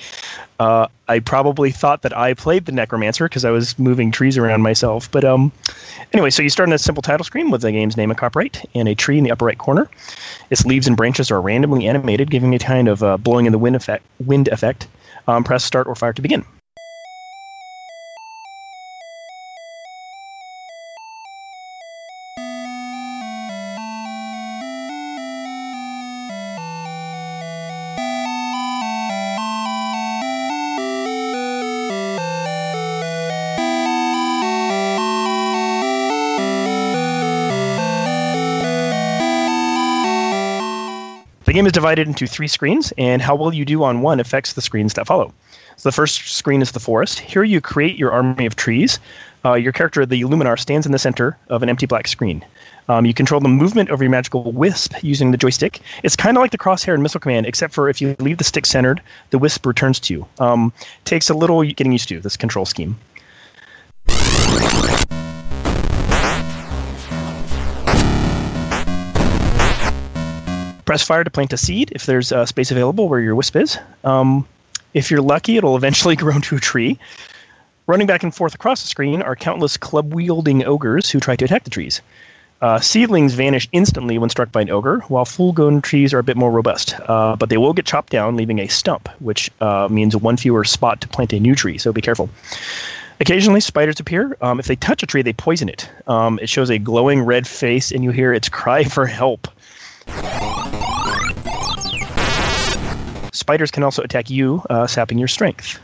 [0.60, 4.64] Uh, I probably thought that I played the Necromancer because I was moving trees around
[4.64, 5.10] myself.
[5.10, 5.54] But um,
[6.12, 8.70] anyway, so you start on a simple title screen with the game's name and copyright
[8.76, 9.90] and a tree in the upper right corner.
[10.50, 13.60] Its leaves and branches are randomly animated, giving a kind of uh, blowing in the
[13.60, 14.06] wind effect.
[14.26, 14.90] Wind effect.
[15.30, 16.44] Um, press start or fire to begin.
[41.62, 44.64] Game is divided into three screens, and how well you do on one affects the
[44.64, 45.32] screens that follow.
[45.78, 47.20] So the first screen is the forest.
[47.20, 48.98] Here you create your army of trees.
[49.46, 52.44] Uh, your character, the Luminar, stands in the center of an empty black screen.
[52.90, 55.82] Um, you control the movement of your magical wisp using the joystick.
[56.02, 58.44] It's kind of like the crosshair in Missile Command, except for if you leave the
[58.44, 60.28] stick centered, the wisp returns to you.
[60.40, 60.74] Um,
[61.06, 62.98] takes a little getting used to this control scheme.
[70.92, 73.78] Press fire to plant a seed if there's space available where your wisp is.
[74.04, 74.46] Um,
[74.94, 77.00] if you're lucky, it'll eventually grow into a tree.
[77.88, 81.46] Running back and forth across the screen are countless club wielding ogres who try to
[81.46, 82.02] attack the trees.
[82.62, 86.24] Uh, seedlings vanish instantly when struck by an ogre, while full grown trees are a
[86.24, 86.94] bit more robust.
[87.08, 90.66] Uh, but they will get chopped down, leaving a stump, which uh, means one fewer
[90.66, 92.30] spot to plant a new tree, so be careful.
[93.22, 94.36] Occasionally, spiders appear.
[94.42, 95.90] Um, if they touch a tree, they poison it.
[96.08, 99.48] Um, it shows a glowing red face, and you hear its cry for help.
[103.42, 105.80] Spiders can also attack you, uh, sapping your strength.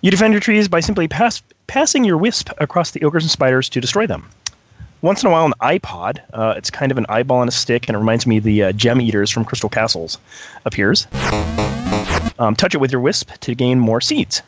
[0.00, 3.68] You defend your trees by simply pass, passing your wisp across the ogres and spiders
[3.68, 4.30] to destroy them.
[5.02, 7.86] Once in a while, an iPod, uh, it's kind of an eyeball on a stick,
[7.86, 10.16] and it reminds me of the uh, gem eaters from Crystal Castles,
[10.64, 11.06] appears.
[12.38, 14.40] Um, touch it with your wisp to gain more seeds.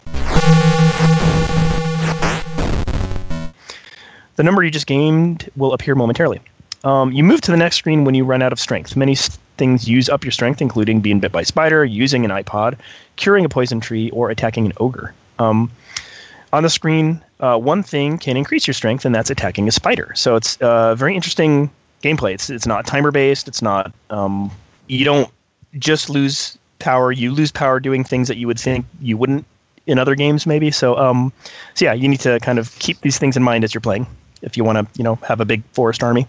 [4.36, 6.40] The number you just gained will appear momentarily.
[6.82, 8.96] Um, you move to the next screen when you run out of strength.
[8.96, 9.16] Many
[9.56, 12.76] things use up your strength, including being bit by a spider, using an iPod,
[13.16, 15.14] curing a poison tree, or attacking an ogre.
[15.38, 15.70] Um,
[16.52, 20.12] on the screen, uh, one thing can increase your strength, and that's attacking a spider.
[20.14, 21.70] So it's uh, very interesting
[22.02, 22.32] gameplay.
[22.34, 23.48] It's it's not timer based.
[23.48, 24.50] It's not um,
[24.86, 25.30] you don't
[25.78, 27.12] just lose power.
[27.12, 29.44] You lose power doing things that you would think you wouldn't
[29.86, 30.70] in other games, maybe.
[30.70, 31.32] So um,
[31.74, 34.06] so yeah, you need to kind of keep these things in mind as you're playing
[34.42, 36.26] if you want to you know have a big forest army.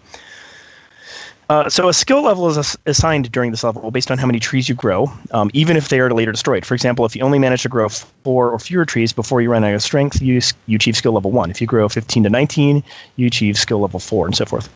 [1.49, 4.37] Uh, so a skill level is ass- assigned during this level based on how many
[4.39, 6.65] trees you grow, um, even if they are later destroyed.
[6.65, 9.63] For example, if you only manage to grow four or fewer trees before you run
[9.63, 11.49] out of strength, you, you achieve skill level one.
[11.49, 12.83] If you grow 15 to 19,
[13.15, 14.69] you achieve skill level four, and so forth.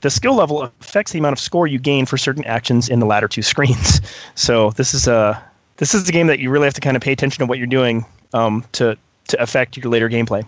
[0.00, 3.06] the skill level affects the amount of score you gain for certain actions in the
[3.06, 4.00] latter two screens.
[4.36, 5.42] So this is a
[5.78, 7.58] this is a game that you really have to kind of pay attention to what
[7.58, 8.96] you're doing um, to
[9.28, 10.44] to affect your later gameplay.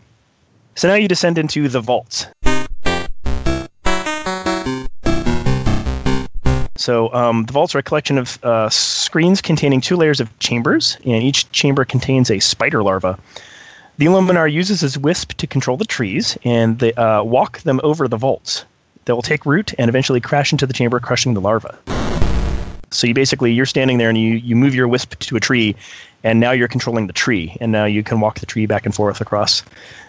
[0.74, 2.26] So now you descend into the vaults.
[6.76, 10.96] So um, the vaults are a collection of uh, screens containing two layers of chambers,
[11.04, 13.18] and each chamber contains a spider larva.
[13.98, 18.08] The Illuminar uses his wisp to control the trees, and they uh, walk them over
[18.08, 18.64] the vaults
[19.04, 21.78] They will take root and eventually crash into the chamber, crushing the larva.
[22.90, 25.76] So you basically you're standing there and you, you move your wisp to a tree,
[26.24, 28.94] and now you're controlling the tree, and now you can walk the tree back and
[28.94, 29.62] forth across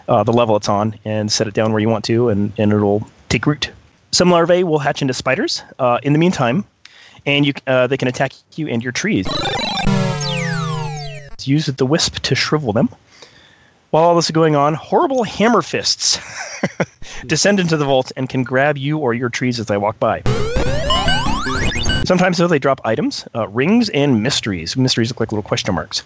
[0.08, 2.72] uh, the level it's on and set it down where you want to, and, and
[2.72, 3.70] it'll take root.
[4.10, 6.64] Some larvae will hatch into spiders uh, in the meantime,
[7.24, 9.26] and you uh, they can attack you and your trees.
[11.44, 12.88] Use the wisp to shrivel them.
[13.90, 16.18] While all this is going on, horrible hammer fists
[17.26, 20.22] descend into the vault and can grab you or your trees as they walk by.
[22.04, 24.76] Sometimes, though, they drop items, uh, rings, and mysteries.
[24.76, 26.02] Mysteries look like little question marks.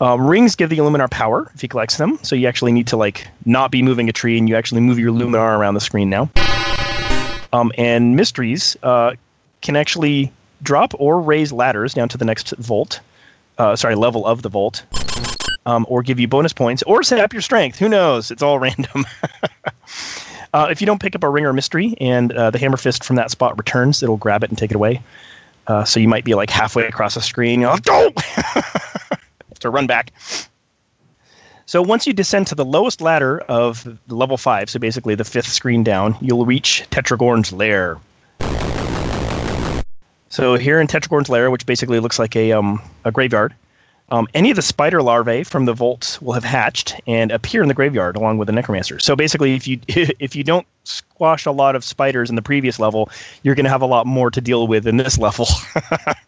[0.00, 2.96] Um, rings give the Illuminar power if he collects them, so you actually need to
[2.96, 6.08] like not be moving a tree, and you actually move your Luminar around the screen
[6.08, 6.30] now.
[7.52, 9.14] Um, and mysteries uh,
[9.60, 13.00] can actually drop or raise ladders down to the next vault.
[13.58, 14.84] Uh, sorry, level of the vault,
[15.66, 17.78] um, or give you bonus points, or set up your strength.
[17.78, 18.30] Who knows?
[18.30, 19.04] It's all random.
[20.58, 23.04] uh, if you don't pick up a ring or mystery, and uh, the hammer fist
[23.04, 25.00] from that spot returns, it'll grab it and take it away.
[25.68, 27.60] Uh, so you might be like halfway across the screen.
[27.60, 27.86] You're like,
[28.26, 30.12] have to run back.
[31.66, 35.46] So once you descend to the lowest ladder of level five, so basically the fifth
[35.46, 37.98] screen down, you'll reach Tetragorn's lair.
[40.28, 43.54] So here in Tetragorn's lair, which basically looks like a um, a graveyard,
[44.10, 47.68] um, any of the spider larvae from the vaults will have hatched and appear in
[47.68, 48.98] the graveyard along with the necromancer.
[48.98, 52.78] So basically, if you if you don't squash a lot of spiders in the previous
[52.78, 53.10] level,
[53.42, 55.46] you're going to have a lot more to deal with in this level.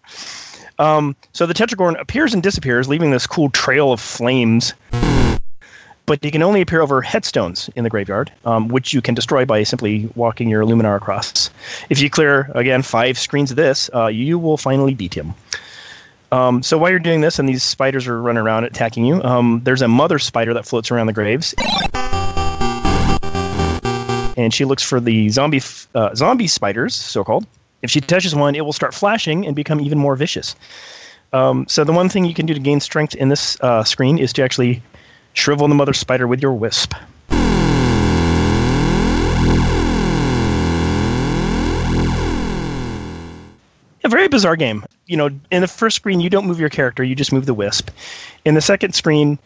[0.78, 4.74] um, so the Tetragorn appears and disappears, leaving this cool trail of flames.
[6.06, 9.44] But he can only appear over headstones in the graveyard, um, which you can destroy
[9.44, 11.50] by simply walking your Luminar across.
[11.88, 15.34] If you clear, again, five screens of this, uh, you will finally beat him.
[16.32, 19.60] Um, so while you're doing this and these spiders are running around attacking you, um,
[19.64, 21.54] there's a mother spider that floats around the graves.
[24.36, 25.60] And she looks for the zombie
[25.94, 27.46] uh, zombie spiders, so called.
[27.82, 30.54] If she touches one, it will start flashing and become even more vicious.
[31.32, 34.18] Um, so the one thing you can do to gain strength in this uh, screen
[34.18, 34.82] is to actually
[35.34, 36.94] shrivel the mother spider with your wisp.
[44.02, 44.84] A very bizarre game.
[45.06, 47.54] You know, in the first screen, you don't move your character; you just move the
[47.54, 47.90] wisp.
[48.44, 49.38] In the second screen,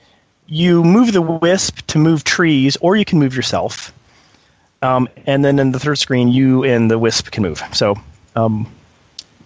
[0.46, 3.92] you move the wisp to move trees, or you can move yourself.
[4.82, 7.62] Um, and then in the third screen, you and the wisp can move.
[7.72, 7.96] So
[8.36, 8.70] um,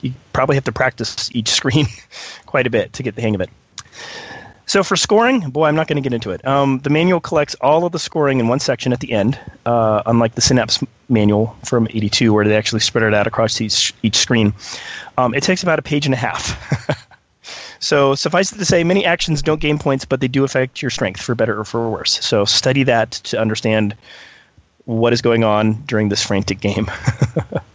[0.00, 1.86] you probably have to practice each screen
[2.46, 3.50] quite a bit to get the hang of it.
[4.68, 6.46] So for scoring, boy, I'm not going to get into it.
[6.46, 10.02] Um, the manual collects all of the scoring in one section at the end, uh,
[10.04, 14.16] unlike the Synapse manual from '82, where they actually spread it out across each each
[14.16, 14.52] screen.
[15.16, 17.08] Um, it takes about a page and a half.
[17.80, 20.90] so suffice it to say, many actions don't gain points, but they do affect your
[20.90, 22.22] strength for better or for worse.
[22.22, 23.96] So study that to understand
[24.84, 26.90] what is going on during this frantic game.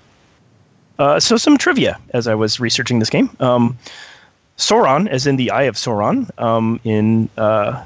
[0.99, 3.35] uh, so some trivia as I was researching this game.
[3.39, 3.79] Um,
[4.57, 7.83] Sauron, as in the Eye of Sauron um, in uh,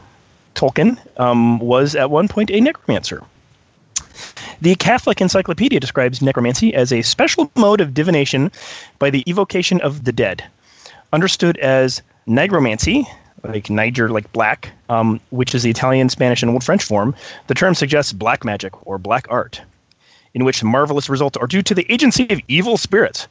[0.56, 3.24] Tolkien, um, was at one point a necromancer.
[4.62, 8.52] The Catholic Encyclopedia describes necromancy as a special mode of divination
[9.00, 10.44] by the evocation of the dead,
[11.14, 13.06] understood as nigromancy,
[13.44, 17.16] like Niger, like black, um, which is the Italian, Spanish, and Old French form.
[17.46, 19.62] The term suggests black magic or black art,
[20.34, 23.28] in which marvelous results are due to the agency of evil spirits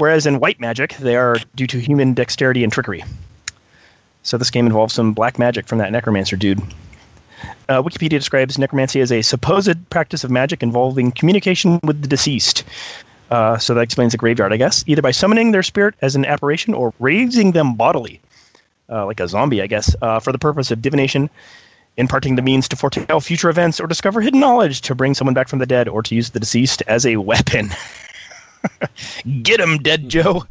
[0.00, 3.04] whereas in white magic, they are due to human dexterity and trickery.
[4.22, 6.60] So this game involves some black magic from that necromancer dude.
[7.68, 12.64] Uh, Wikipedia describes necromancy as a supposed practice of magic involving communication with the deceased.
[13.30, 16.24] Uh, so that explains the graveyard, I guess, either by summoning their spirit as an
[16.24, 18.20] apparition or raising them bodily,
[18.90, 21.30] uh, like a zombie, I guess, uh, for the purpose of divination,
[21.96, 25.48] imparting the means to foretell future events or discover hidden knowledge to bring someone back
[25.48, 27.70] from the dead or to use the deceased as a weapon.
[29.42, 30.44] Get him, Dead Joe.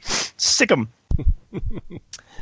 [0.00, 0.88] Sick him.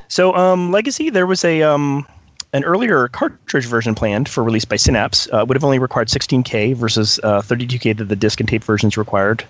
[0.08, 2.06] so, um, Legacy, there was a um,
[2.54, 6.74] an earlier cartridge version planned for release by Synapse uh, would have only required 16K
[6.74, 9.44] versus uh, 32K that the disc and tape versions required,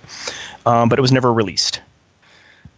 [0.66, 1.80] um, but it was never released.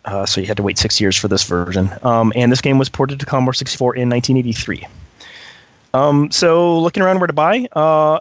[0.04, 1.90] Uh, so you had to wait six years for this version.
[2.02, 4.86] Um, and this game was ported to Commodore 64 in 1983.
[5.94, 8.20] Um, so looking around where to buy, uh,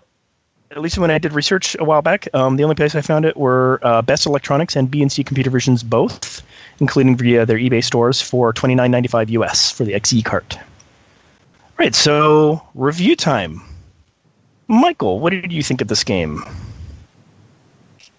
[0.75, 3.23] at least when I did research a while back, um, the only place I found
[3.23, 6.43] it were uh, Best Electronics and B&C Computer Visions both,
[6.79, 10.59] including via their eBay stores for $29.95 US for the XE cart.
[11.77, 13.61] Right, so review time.
[14.67, 16.43] Michael, what did you think of this game?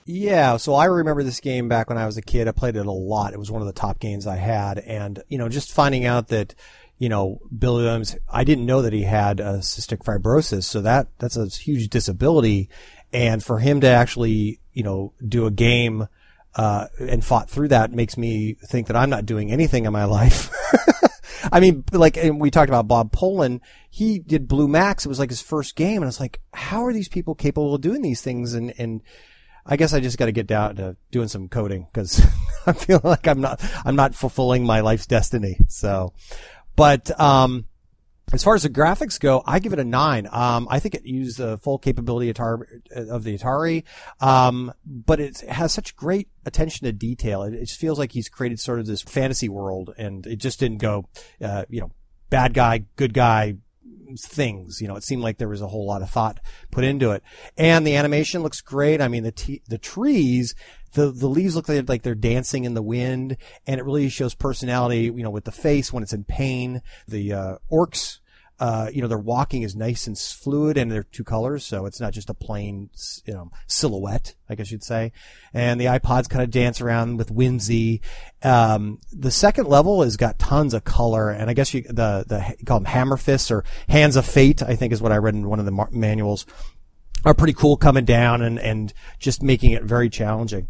[0.07, 2.49] Yeah, so I remember this game back when I was a kid.
[2.49, 3.35] I played it a lot.
[3.35, 6.29] It was one of the top games I had, and you know, just finding out
[6.29, 6.55] that
[6.99, 11.09] you know Bill Williams, I didn't know that he had uh, cystic fibrosis, so that
[11.19, 12.69] that's a huge disability,
[13.13, 16.09] and for him to actually you know do a game
[16.55, 20.05] uh, and fought through that makes me think that I'm not doing anything in my
[20.05, 20.51] life.
[21.53, 25.05] I mean, like we talked about Bob Polin, he did Blue Max.
[25.05, 27.75] It was like his first game, and I was like, how are these people capable
[27.75, 28.55] of doing these things?
[28.55, 29.03] And and
[29.65, 32.25] I guess I just got to get down to doing some coding because
[32.67, 35.59] I feel like I'm not I'm not fulfilling my life's destiny.
[35.69, 36.15] So,
[36.77, 37.67] but um,
[38.33, 40.29] as far as the graphics go, I give it a nine.
[40.31, 43.85] Um, I think it used the full capability of the Atari,
[44.21, 47.43] um, but it has such great attention to detail.
[47.45, 50.59] It, it, just feels like he's created sort of this fantasy world, and it just
[50.61, 51.09] didn't go,
[51.41, 51.91] uh, you know,
[52.29, 53.57] bad guy, good guy,
[54.19, 54.81] things.
[54.81, 57.23] You know, it seemed like there was a whole lot of thought put into it.
[57.57, 59.01] And the animation looks great.
[59.01, 60.55] I mean, the t- the trees,
[60.97, 63.37] the the leaves look like they're dancing in the wind,
[63.67, 65.03] and it really shows personality.
[65.05, 66.83] You know, with the face when it's in pain.
[67.07, 68.19] The uh, orcs
[68.59, 72.01] uh, you know, their walking is nice and fluid and they're two colors, so it's
[72.01, 72.89] not just a plain,
[73.27, 75.13] you know, silhouette, I guess you'd say.
[75.53, 78.01] And the iPods kind of dance around with whimsy.
[78.43, 82.57] Um, the second level has got tons of color, and I guess you, the, the,
[82.59, 85.35] you call them hammer fists or hands of fate, I think is what I read
[85.35, 86.47] in one of the manuals,
[87.27, 90.69] are pretty cool coming down and, and just making it very challenging.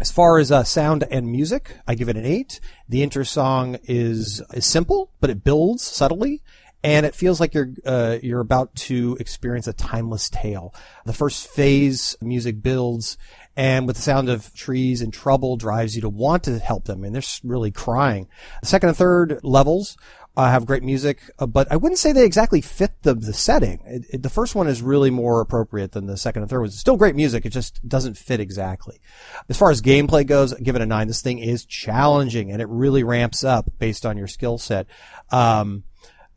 [0.00, 2.60] As far as uh, sound and music, I give it an eight.
[2.88, 6.42] The intro song is, is simple, but it builds subtly
[6.86, 10.72] and it feels like you're uh, you're about to experience a timeless tale.
[11.04, 13.18] The first phase music builds,
[13.56, 17.02] and with the sound of trees in trouble drives you to want to help them,
[17.02, 18.28] and they're really crying.
[18.60, 19.96] The second and third levels
[20.36, 23.80] uh, have great music, uh, but I wouldn't say they exactly fit the the setting.
[23.86, 26.78] It, it, the first one is really more appropriate than the second and third ones.
[26.78, 29.00] Still great music, it just doesn't fit exactly.
[29.48, 31.06] As far as gameplay goes, give it a nine.
[31.06, 34.86] This thing is challenging, and it really ramps up based on your skill set.
[35.30, 35.84] Um,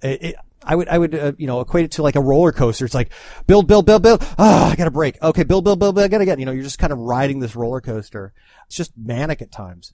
[0.01, 2.51] it, it, I would, I would, uh, you know, equate it to like a roller
[2.51, 2.85] coaster.
[2.85, 3.11] It's like
[3.47, 4.21] build, build, build, build.
[4.37, 5.21] Ah, oh, I got to break.
[5.21, 6.05] Okay, build, build, build, build.
[6.05, 6.39] I got to get.
[6.39, 8.33] You know, you're just kind of riding this roller coaster.
[8.67, 9.93] It's just manic at times.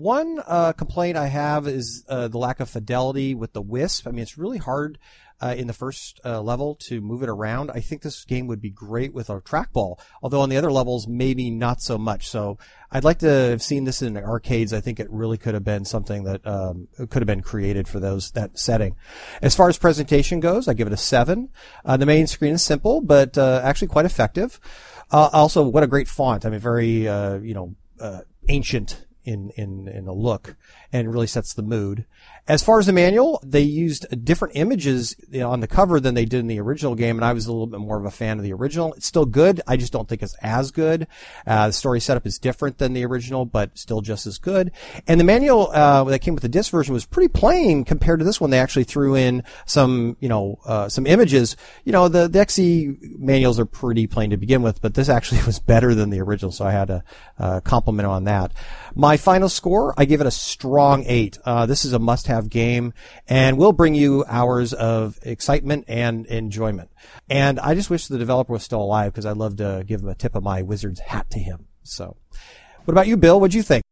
[0.00, 4.08] One uh, complaint I have is uh, the lack of fidelity with the Wisp.
[4.08, 4.98] I mean, it's really hard
[5.42, 7.70] uh, in the first uh, level to move it around.
[7.70, 11.06] I think this game would be great with a trackball, although on the other levels
[11.06, 12.30] maybe not so much.
[12.30, 12.56] So
[12.90, 14.72] I'd like to have seen this in arcades.
[14.72, 18.00] I think it really could have been something that um, could have been created for
[18.00, 18.96] those that setting.
[19.42, 21.50] As far as presentation goes, I give it a seven.
[21.84, 24.60] Uh, the main screen is simple, but uh, actually quite effective.
[25.10, 26.46] Uh, also, what a great font!
[26.46, 27.76] I mean, very uh, you know
[28.48, 30.56] ancient in in in a look
[30.92, 32.04] and really sets the mood.
[32.48, 36.40] As far as the manual, they used different images on the cover than they did
[36.40, 38.42] in the original game, and I was a little bit more of a fan of
[38.42, 38.92] the original.
[38.94, 39.60] It's still good.
[39.68, 41.06] I just don't think it's as good.
[41.46, 44.72] Uh, the story setup is different than the original, but still just as good.
[45.06, 48.24] And the manual uh, that came with the disc version was pretty plain compared to
[48.24, 48.50] this one.
[48.50, 51.56] They actually threw in some, you know, uh, some images.
[51.84, 55.42] You know, the, the XE manuals are pretty plain to begin with, but this actually
[55.46, 57.04] was better than the original, so I had to
[57.38, 58.52] uh, compliment on that.
[58.96, 61.38] My final score, I give it a strong eight.
[61.44, 62.92] Uh, this is a must-have game
[63.28, 66.90] and will bring you hours of excitement and enjoyment.
[67.28, 70.08] And I just wish the developer was still alive because I'd love to give him
[70.08, 71.66] a tip of my wizard's hat to him.
[71.82, 72.16] So,
[72.84, 73.40] what about you, Bill?
[73.40, 73.84] What'd you think?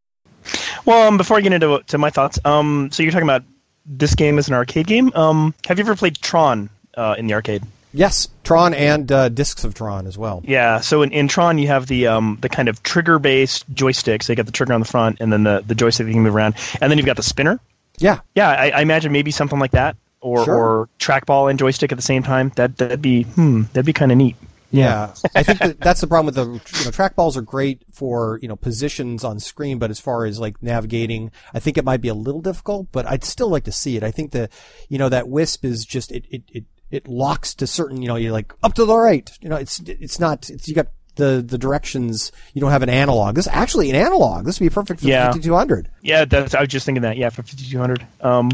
[0.85, 3.45] Well, um, before I get into to my thoughts, um, so you're talking about
[3.85, 5.13] this game as an arcade game.
[5.15, 7.63] Um, have you ever played Tron uh, in the arcade?
[7.93, 10.43] Yes, Tron and uh, discs of Tron as well.
[10.45, 14.27] Yeah, so in, in Tron you have the um, the kind of trigger based joysticks.
[14.27, 16.23] They got the trigger on the front, and then the the joystick that you can
[16.23, 17.61] move around, and then you've got the spinner.
[17.99, 18.51] Yeah, yeah.
[18.51, 20.55] I, I imagine maybe something like that, or sure.
[20.55, 22.53] or trackball and joystick at the same time.
[22.57, 24.37] That that'd be hmm, that'd be kind of neat.
[24.71, 28.39] Yeah, I think that that's the problem with the you know trackballs are great for
[28.43, 32.03] you know positions on screen, but as far as like navigating, I think it might
[32.03, 32.89] be a little difficult.
[32.93, 34.03] But I'd still like to see it.
[34.03, 34.51] I think the
[34.91, 38.17] you know that wisp is just it it, it it locks to certain, you know,
[38.17, 39.31] you're like up to the right.
[39.41, 40.49] You know, it's it's not.
[40.51, 42.33] It's you got the the directions.
[42.55, 43.35] You don't have an analog.
[43.35, 44.45] This actually an analog.
[44.45, 45.27] This would be perfect for yeah.
[45.27, 45.89] 5200.
[46.03, 46.55] Yeah, that's.
[46.55, 47.17] I was just thinking that.
[47.17, 48.07] Yeah, for 5200.
[48.21, 48.51] Um,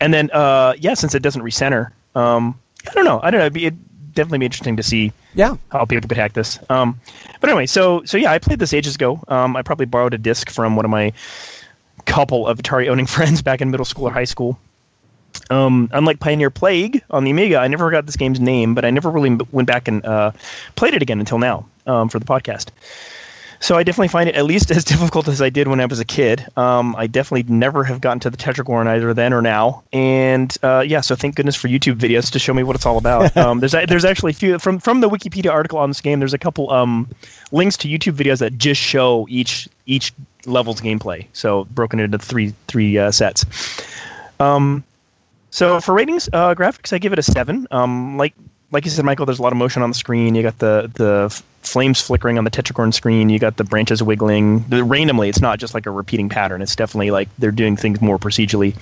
[0.00, 2.58] and then uh, yeah, since it doesn't recenter, Um,
[2.88, 3.20] I don't know.
[3.22, 3.46] I don't know.
[3.46, 5.56] It'd, be, it'd definitely be interesting to see Yeah.
[5.72, 6.58] how people could hack this.
[6.70, 7.00] Um,
[7.40, 9.22] but anyway, so so yeah, I played this ages ago.
[9.28, 11.12] Um, I probably borrowed a disc from one of my
[12.06, 14.58] couple of Atari owning friends back in middle school or high school.
[15.50, 18.90] Um, unlike Pioneer Plague on the Amiga, I never got this game's name, but I
[18.90, 20.32] never really went back and uh,
[20.76, 22.68] played it again until now um, for the podcast.
[23.60, 25.98] So I definitely find it at least as difficult as I did when I was
[25.98, 26.44] a kid.
[26.56, 29.84] Um, I definitely never have gotten to the Tetragorn either then or now.
[29.92, 32.98] And uh, yeah, so thank goodness for YouTube videos to show me what it's all
[32.98, 33.34] about.
[33.44, 36.18] Um, there's a- there's actually a few from from the Wikipedia article on this game.
[36.18, 37.08] There's a couple um,
[37.52, 40.12] links to YouTube videos that just show each each
[40.46, 41.26] level's gameplay.
[41.32, 43.44] So broken into three three uh, sets.
[44.40, 44.84] Um,
[45.54, 47.68] so for ratings, uh, graphics, I give it a seven.
[47.70, 48.34] Um, like
[48.72, 50.34] like you said, Michael, there's a lot of motion on the screen.
[50.34, 53.30] You got the the flames flickering on the Tetragorn screen.
[53.30, 55.28] You got the branches wiggling the, randomly.
[55.28, 56.60] It's not just like a repeating pattern.
[56.60, 58.74] It's definitely like they're doing things more procedurally.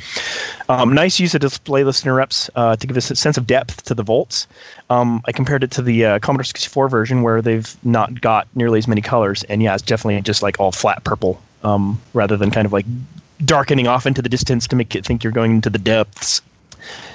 [0.71, 3.85] Um, nice use of display list interrupts uh, to give us a sense of depth
[3.85, 4.47] to the volts.
[4.89, 8.79] Um, I compared it to the uh, Commodore 64 version where they've not got nearly
[8.79, 12.51] as many colors, and yeah, it's definitely just like all flat purple um, rather than
[12.51, 12.87] kind of like
[13.45, 16.41] darkening off into the distance to make it think you're going into the depths.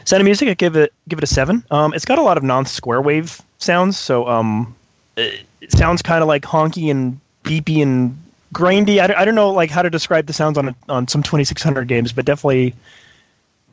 [0.06, 1.64] Sound of music, I give it give it a seven.
[1.72, 4.76] Um, it's got a lot of non-square wave sounds, so um,
[5.16, 8.18] it, sounds kind of like honky and beepy and
[8.54, 9.00] grindy.
[9.00, 11.88] I, I don't know like how to describe the sounds on a, on some 2600
[11.88, 12.74] games, but definitely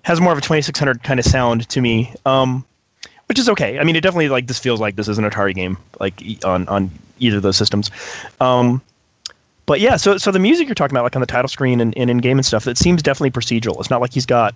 [0.03, 2.13] has more of a 2600 kind of sound to me.
[2.27, 2.65] Um,
[3.27, 3.79] which is okay.
[3.79, 6.69] I mean, it definitely like this feels like this is an Atari game, like on
[6.69, 7.91] on either of those systems.
[8.41, 8.83] Um,
[9.67, 11.97] but yeah, so so the music you're talking about, like on the title screen and,
[11.97, 13.79] and in game and stuff, it seems definitely procedural.
[13.81, 14.55] It's not like he's got,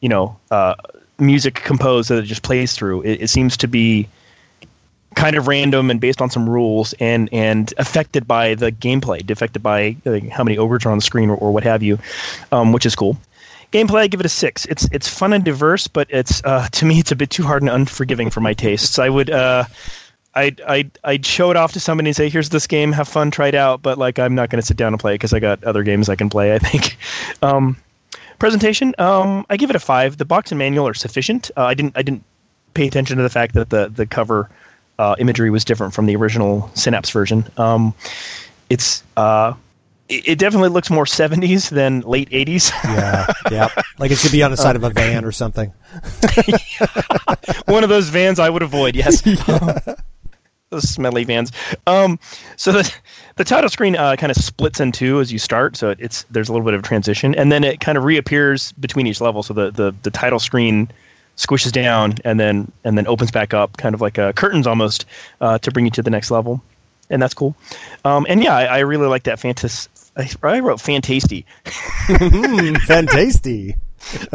[0.00, 0.74] you know, uh,
[1.18, 3.02] music composed that it just plays through.
[3.02, 4.08] It, it seems to be
[5.14, 9.62] kind of random and based on some rules and and affected by the gameplay, affected
[9.62, 11.98] by uh, how many ogres are on the screen or, or what have you,
[12.52, 13.16] um, which is cool.
[13.72, 14.66] Gameplay, I give it a six.
[14.66, 17.62] It's it's fun and diverse, but it's uh, to me it's a bit too hard
[17.62, 18.98] and unforgiving for my tastes.
[18.98, 19.64] I would uh,
[20.34, 23.30] I'd, I'd I'd show it off to somebody and say, "Here's this game, have fun,
[23.30, 25.32] try it out." But like, I'm not going to sit down and play it because
[25.32, 26.54] I got other games I can play.
[26.54, 26.96] I think.
[27.42, 27.76] Um,
[28.38, 30.16] presentation, um, I give it a five.
[30.16, 31.50] The box and manual are sufficient.
[31.56, 32.24] Uh, I didn't I didn't
[32.74, 34.50] pay attention to the fact that the the cover
[34.98, 37.44] uh, imagery was different from the original Synapse version.
[37.56, 37.94] Um,
[38.70, 39.54] it's uh,
[40.08, 42.72] it, it definitely looks more 70s than late 80s.
[42.84, 43.26] Yeah.
[43.50, 43.68] yeah.
[43.98, 45.72] Like it should be on the side of a van or something.
[47.66, 48.94] One of those vans I would avoid.
[48.94, 49.22] Yes.
[50.74, 51.52] those smelly vans.
[51.86, 52.18] Um,
[52.56, 52.94] so the
[53.36, 56.48] the title screen uh, kind of splits in two as you start, so it's there's
[56.48, 59.42] a little bit of transition, and then it kind of reappears between each level.
[59.42, 60.88] So the the, the title screen
[61.36, 65.04] squishes down and then and then opens back up, kind of like uh, curtains almost,
[65.40, 66.62] uh, to bring you to the next level,
[67.10, 67.56] and that's cool.
[68.04, 69.88] Um, and yeah, I, I really like that fantasy.
[70.16, 71.44] I, I wrote fantasty.
[71.64, 73.76] Mm, fantasty.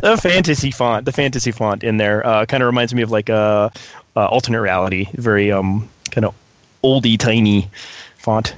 [0.02, 3.30] the fantasy font, the fantasy font in there, uh, kind of reminds me of like
[3.30, 3.72] a,
[4.16, 6.36] uh alternate reality, very um kind of
[6.84, 7.70] oldie tiny
[8.18, 8.56] font.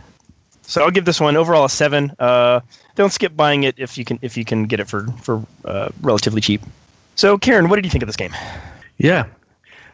[0.64, 2.14] So I'll give this one overall a seven.
[2.18, 2.62] Uh,
[2.96, 5.90] don't skip buying it if you can if you can get it for for uh,
[6.02, 6.62] relatively cheap.
[7.16, 8.34] So Kieran, what did you think of this game?
[8.98, 9.26] Yeah.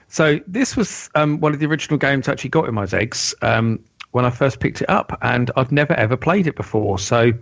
[0.10, 3.34] So this was um, one of the original games I actually got in my XEGS
[3.42, 3.80] um,
[4.12, 7.34] when I first picked it up, and I'd never ever played it before, so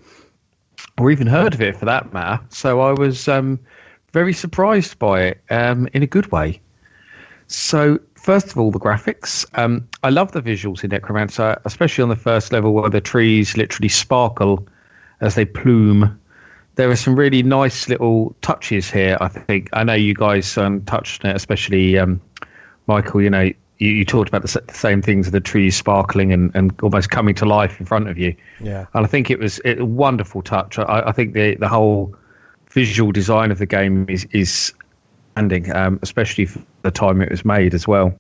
[0.98, 2.44] or even heard of it for that matter.
[2.50, 3.60] So I was um,
[4.14, 6.62] very surprised by it um, in a good way.
[7.48, 9.46] So first of all, the graphics.
[9.54, 13.56] Um, I love the visuals in Necromancer, especially on the first level where the trees
[13.56, 14.68] literally sparkle
[15.22, 16.20] as they plume
[16.76, 19.18] there are some really nice little touches here.
[19.20, 22.22] I think I know you guys um, touched on it, especially um,
[22.88, 23.22] Michael.
[23.22, 26.74] You know, you, you talked about the, the same things: the trees sparkling and, and
[26.82, 28.36] almost coming to life in front of you.
[28.60, 28.86] Yeah.
[28.94, 30.78] And I think it was it, a wonderful touch.
[30.78, 32.14] I, I think the the whole
[32.70, 34.74] visual design of the game is is
[35.36, 38.18] standing, um, especially for the time it was made as well.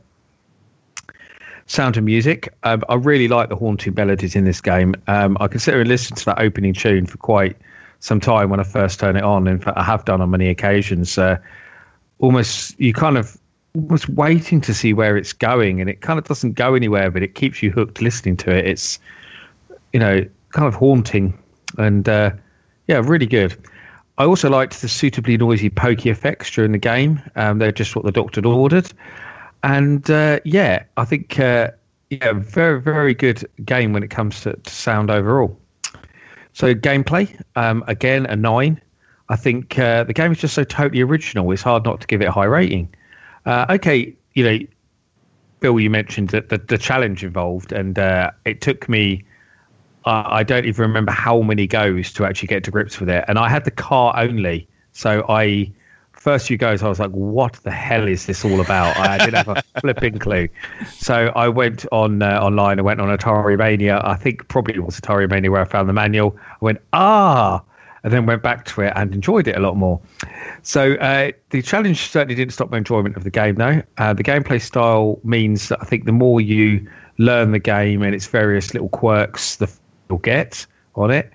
[1.65, 2.53] Sound and music.
[2.63, 4.95] Um, I really like the haunting melodies in this game.
[5.07, 7.55] Um, I consider sit and listen to that opening tune for quite
[8.01, 9.47] some time when I first turn it on.
[9.47, 11.17] In fact, I have done on many occasions.
[11.17, 11.37] Uh,
[12.19, 13.37] almost, you kind of
[13.73, 17.23] almost waiting to see where it's going, and it kind of doesn't go anywhere, but
[17.23, 18.67] it keeps you hooked listening to it.
[18.67, 18.99] It's,
[19.93, 21.33] you know, kind of haunting,
[21.77, 22.31] and uh,
[22.87, 23.55] yeah, really good.
[24.17, 27.21] I also liked the suitably noisy pokey effects during the game.
[27.35, 28.91] Um, they're just what the doctor had ordered,
[29.63, 31.71] and uh, yeah, I think uh,
[32.09, 35.59] yeah, very very good game when it comes to, to sound overall.
[36.53, 38.81] So gameplay, um, again a nine.
[39.27, 41.51] I think uh, the game is just so totally original.
[41.51, 42.93] It's hard not to give it a high rating.
[43.45, 44.59] Uh, okay, you know,
[45.59, 49.25] Bill, you mentioned that the, the challenge involved, and uh, it took me.
[50.05, 53.25] I I don't even remember how many goes to actually get to grips with it,
[53.27, 55.71] and I had the car only, so I
[56.25, 59.45] first few goes, I was like, "What the hell is this all about?" I didn't
[59.45, 60.49] have a flipping clue.
[60.89, 62.79] So I went on uh, online.
[62.79, 64.01] I went on Atari Mania.
[64.03, 66.35] I think probably it was Atari Mania where I found the manual.
[66.39, 67.61] I went, "Ah."
[68.03, 69.99] And then went back to it and enjoyed it a lot more.
[70.61, 73.81] So uh, the challenge certainly didn't stop my enjoyment of the game, though.
[73.97, 76.87] Uh, the gameplay style means that I think the more you
[77.17, 79.65] learn the game and its various little quirks, the
[80.09, 81.31] you'll get on it.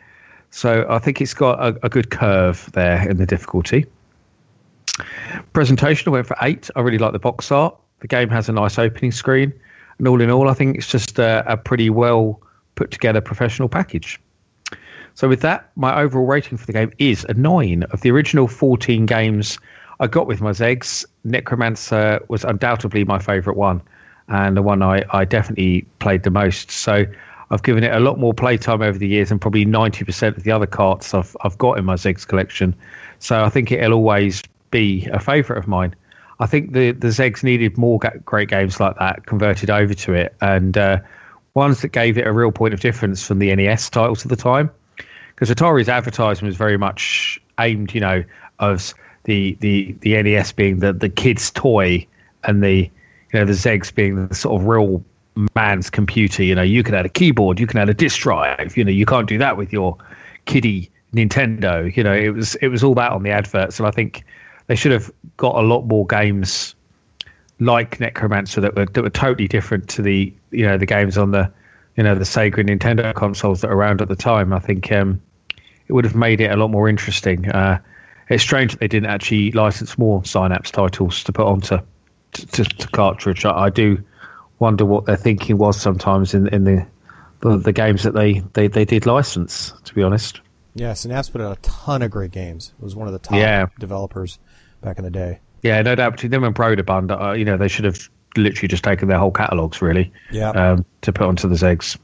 [0.51, 3.87] So I think it's got a, a good curve there in the difficulty.
[5.53, 6.68] Presentation, I went for eight.
[6.77, 7.77] I really like the box art.
[8.01, 9.53] The game has a nice opening screen.
[9.99, 12.41] And all in all, I think it's just a, a pretty well
[12.75, 14.18] put together professional package.
[15.14, 17.83] So with that, my overall rating for the game is a nine.
[17.85, 19.59] Of the original 14 games
[20.01, 23.83] I got with my XEGS, Necromancer was undoubtedly my favourite one,
[24.29, 26.71] and the one I, I definitely played the most.
[26.71, 27.05] So
[27.51, 30.53] I've given it a lot more playtime over the years than probably 90% of the
[30.53, 32.74] other carts I've, I've got in my XEGS collection.
[33.18, 35.94] So I think it'll always be a favourite of mine.
[36.38, 40.34] I think the, the XEGS needed more great games like that converted over to it,
[40.40, 40.98] and uh,
[41.55, 44.36] ones that gave it a real point of difference from the NES titles at the
[44.36, 44.70] time
[45.34, 48.24] because Atari's advertisement was very much aimed, you know,
[48.59, 48.94] of
[49.24, 52.07] the the the NES being the the kid's toy
[52.44, 52.90] and the
[53.32, 55.05] you know the XEGS being the sort of real
[55.55, 56.43] man's computer.
[56.43, 58.76] You know, you can add a keyboard, you can add a disk drive.
[58.76, 59.97] You know, you can't do that with your
[60.45, 61.95] kiddie Nintendo.
[61.97, 64.24] You know, it was it was all that on the adverts, and I think
[64.66, 66.74] they should have got a lot more games
[67.59, 71.31] like Necromancer that were that were totally different to the you know the games on
[71.31, 71.51] the
[71.97, 74.53] you know the Sega Nintendo consoles that were around at the time.
[74.53, 75.20] I think um,
[75.89, 77.49] it would have made it a lot more interesting.
[77.51, 77.78] Uh,
[78.28, 81.78] it's strange that they didn't actually license more Synapse titles to put onto
[82.33, 83.45] to, to, to cartridge.
[83.45, 84.03] I, I, do
[84.61, 86.87] wonder what their thinking was sometimes in in the
[87.41, 89.73] the, the games that they, they, they did license.
[89.85, 90.41] To be honest.
[90.75, 92.73] Yeah, Synapse put out a ton of great games.
[92.79, 93.67] It was one of the top yeah.
[93.81, 94.39] developers
[94.83, 95.41] back in the day.
[95.63, 98.85] Yeah, no doubt between them and Broderbund, uh, you know, they should have literally just
[98.85, 100.51] taken their whole catalogues really yeah.
[100.51, 101.99] Um, to put onto the XEGS.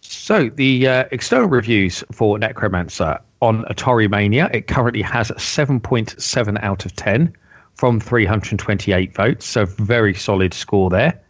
[0.00, 6.84] So the uh, external reviews for Necromancer on Atari Mania, it currently has 7.7 out
[6.84, 7.34] of 10
[7.74, 11.20] from 328 votes, so very solid score there.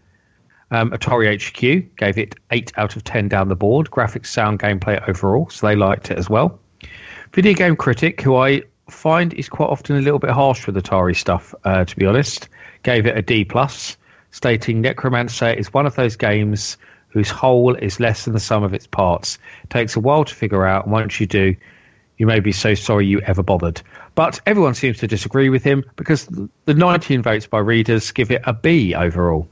[0.70, 5.06] Um, Atari HQ gave it 8 out of 10 down the board, graphics, sound, gameplay
[5.08, 6.58] overall, so they liked it as well.
[7.32, 11.16] Video Game Critic, who I find is quite often a little bit harsh with Atari
[11.16, 12.48] stuff, uh, to be honest,
[12.82, 13.96] gave it a D plus,
[14.30, 16.76] stating Necromancer is one of those games
[17.08, 19.38] whose whole is less than the sum of its parts.
[19.64, 21.56] It takes a while to figure out, and once you do,
[22.18, 23.80] you may be so sorry you ever bothered.
[24.14, 28.42] But everyone seems to disagree with him because the 19 votes by readers give it
[28.44, 29.48] a B overall.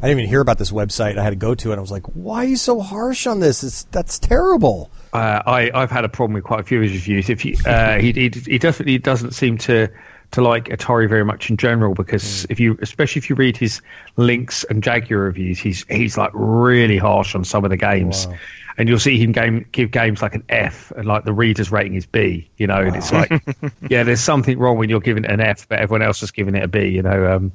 [0.00, 1.16] I didn't even hear about this website.
[1.16, 1.72] I had to go to it.
[1.72, 3.62] and I was like, "Why are you so harsh on this?
[3.62, 6.92] It's, that's terrible." Uh, I, I've had a problem with quite a few of his
[6.92, 7.30] reviews.
[7.30, 9.88] If you, uh, he, he, he definitely doesn't seem to
[10.32, 12.46] to like Atari very much in general because mm.
[12.50, 13.80] if you, especially if you read his
[14.16, 18.26] Lynx and Jaguar reviews, he's he's like really harsh on some of the games.
[18.26, 18.36] Wow.
[18.76, 21.94] And you'll see him game, give games like an F, and like the reader's rating
[21.94, 22.50] is B.
[22.56, 22.82] You know, wow.
[22.82, 23.30] and it's like,
[23.88, 26.56] yeah, there's something wrong when you're giving it an F, but everyone else is giving
[26.56, 26.88] it a B.
[26.88, 27.52] You know, um,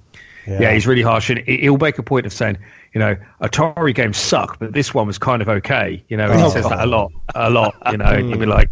[0.50, 0.62] yeah.
[0.62, 0.74] yeah.
[0.74, 2.58] he's really harsh, and he'll make a point of saying,
[2.94, 6.04] you know, Atari games suck, but this one was kind of okay.
[6.10, 6.46] You know, and oh.
[6.46, 7.76] he says that a lot, a lot.
[7.92, 8.72] You know, and you'll be like,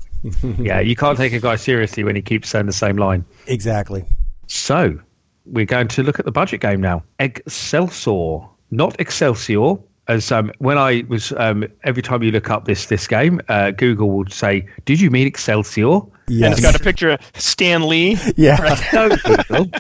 [0.58, 3.26] yeah, you can't take a guy seriously when he keeps saying the same line.
[3.46, 4.06] Exactly.
[4.48, 5.00] So
[5.46, 7.04] we're going to look at the budget game now.
[7.20, 9.76] Excelsor, not Excelsior.
[10.08, 13.72] As um, when I was um, every time you look up this this game, uh,
[13.72, 16.00] Google would say, "Did you mean Excelsior?"
[16.30, 16.46] Yes.
[16.46, 18.18] And it's got a picture of Stan Lee.
[18.36, 18.62] Yeah.
[18.62, 18.94] Right?
[18.94, 19.72] no, Google.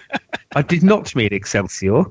[0.55, 2.05] I did not mean Excelsior.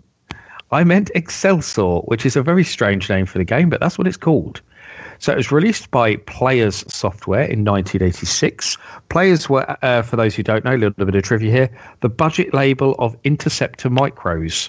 [0.73, 4.07] I meant Excelsor, which is a very strange name for the game, but that's what
[4.07, 4.61] it's called.
[5.19, 8.77] So it was released by Players Software in 1986.
[9.09, 12.09] Players were, uh, for those who don't know, a little bit of trivia here, the
[12.09, 14.69] budget label of Interceptor Micros.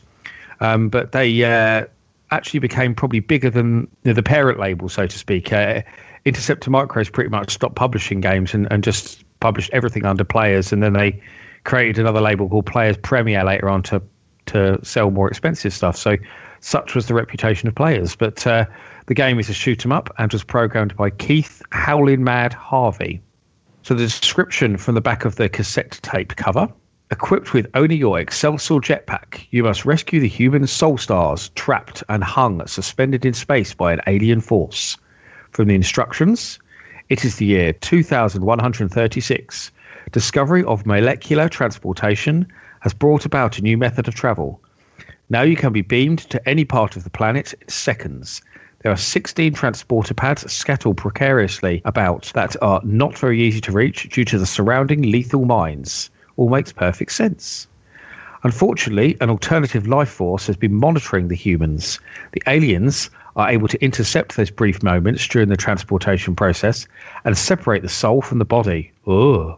[0.59, 1.85] Um, but they uh,
[2.31, 5.53] actually became probably bigger than you know, the parent label, so to speak.
[5.53, 5.81] Uh,
[6.25, 10.83] Interceptor Micros pretty much stopped publishing games and, and just published everything under Players, and
[10.83, 11.21] then they
[11.63, 14.01] created another label called Players Premier later on to
[14.47, 15.97] to sell more expensive stuff.
[15.97, 16.15] So
[16.61, 18.15] such was the reputation of Players.
[18.15, 18.65] But uh,
[19.07, 23.21] the game is a shoot 'em up and was programmed by Keith Howlin' Mad Harvey.
[23.83, 26.67] So the description from the back of the cassette tape cover.
[27.09, 32.21] Equipped with only your Excelsor jetpack, you must rescue the human soul stars trapped and
[32.21, 34.97] hung suspended in space by an alien force.
[35.51, 36.59] From the instructions,
[37.07, 39.71] it is the year 2136.
[40.11, 42.45] Discovery of molecular transportation
[42.81, 44.61] has brought about a new method of travel.
[45.29, 48.41] Now you can be beamed to any part of the planet in seconds.
[48.83, 54.09] There are 16 transporter pads scattered precariously about that are not very easy to reach
[54.09, 56.09] due to the surrounding lethal mines.
[56.37, 57.67] All makes perfect sense.
[58.43, 61.99] Unfortunately, an alternative life force has been monitoring the humans.
[62.31, 66.87] The aliens are able to intercept those brief moments during the transportation process
[67.25, 68.91] and separate the soul from the body.
[69.07, 69.57] Ugh.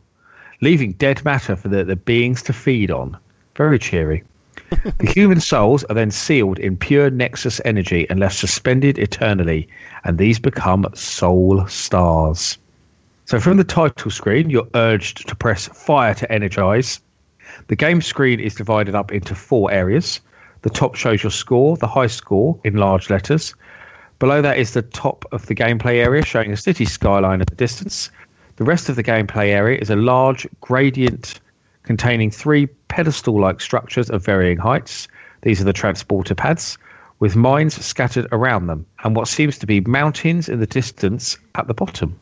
[0.62, 3.18] Leaving dead matter for the, the beings to feed on.
[3.56, 4.24] Very cheery.
[4.98, 9.68] the human souls are then sealed in pure Nexus energy and left suspended eternally,
[10.04, 12.58] and these become soul stars.
[13.30, 17.00] So, from the title screen, you're urged to press fire to energize.
[17.68, 20.20] The game screen is divided up into four areas.
[20.64, 23.54] The top shows your score, the high score in large letters.
[24.18, 27.56] Below that is the top of the gameplay area showing a city skyline at the
[27.56, 28.10] distance.
[28.56, 31.40] The rest of the gameplay area is a large gradient
[31.84, 35.08] containing three pedestal like structures of varying heights.
[35.44, 36.80] These are the transporter pads,
[37.20, 41.68] with mines scattered around them, and what seems to be mountains in the distance at
[41.68, 42.20] the bottom.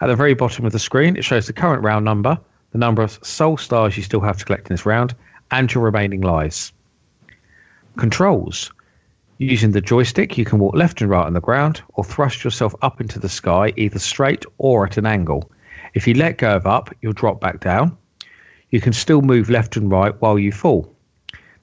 [0.00, 2.38] At the very bottom of the screen, it shows the current round number,
[2.70, 5.14] the number of soul stars you still have to collect in this round,
[5.50, 6.72] and your remaining lives.
[7.96, 8.72] Controls.
[9.38, 12.74] Using the joystick, you can walk left and right on the ground or thrust yourself
[12.82, 15.50] up into the sky either straight or at an angle.
[15.94, 17.96] If you let go of up, you'll drop back down.
[18.70, 20.94] You can still move left and right while you fall.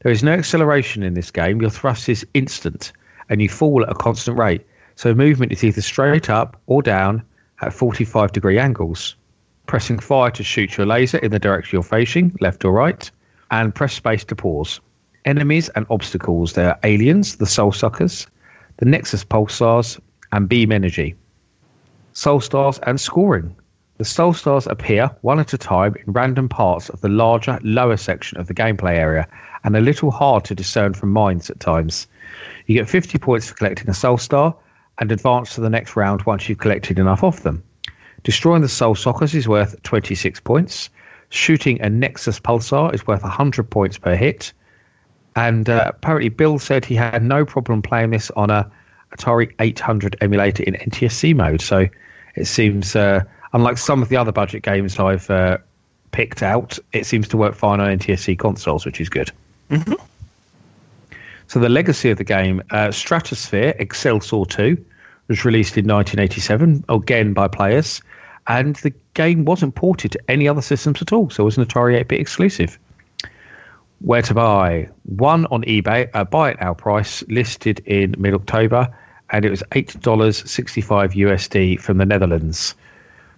[0.03, 1.61] There is no acceleration in this game.
[1.61, 2.91] Your thrust is instant
[3.29, 4.65] and you fall at a constant rate.
[4.95, 7.23] So movement is either straight up or down
[7.65, 9.15] at 45 degree angles.
[9.65, 13.09] Pressing fire to shoot your laser in the direction you're facing, left or right,
[13.51, 14.79] and press space to pause.
[15.25, 18.27] Enemies and obstacles there are aliens, the soul suckers,
[18.77, 19.99] the Nexus pulsars,
[20.31, 21.15] and beam energy.
[22.13, 23.55] Soul stars and scoring.
[23.97, 27.97] The soul stars appear one at a time in random parts of the larger, lower
[27.97, 29.27] section of the gameplay area
[29.63, 32.05] and a little hard to discern from mines at times.
[32.67, 34.55] You get 50 points for collecting a soul star
[34.99, 37.63] and advance to the next round once you've collected enough of them.
[38.23, 40.89] Destroying the soul suckers is worth 26 points.
[41.29, 44.53] Shooting a Nexus pulsar is worth 100 points per hit.
[45.35, 48.71] And uh, apparently, Bill said he had no problem playing this on a
[49.15, 51.61] Atari 800 emulator in NTSC mode.
[51.61, 51.87] So
[52.35, 53.23] it seems, uh,
[53.53, 55.57] unlike some of the other budget games I've uh,
[56.11, 59.31] picked out, it seems to work fine on NTSC consoles, which is good.
[59.69, 59.93] Mm-hmm.
[61.47, 64.83] So the legacy of the game, uh, Stratosphere Excelsor 2,
[65.27, 68.01] was released in 1987, again by players,
[68.47, 71.65] and the game wasn't ported to any other systems at all, so it was an
[71.65, 72.77] Atari 8-bit exclusive.
[73.99, 74.89] Where to buy?
[75.03, 78.87] One on eBay, a buy at our price, listed in mid October,
[79.31, 82.75] and it was eight dollars sixty five USD from the Netherlands.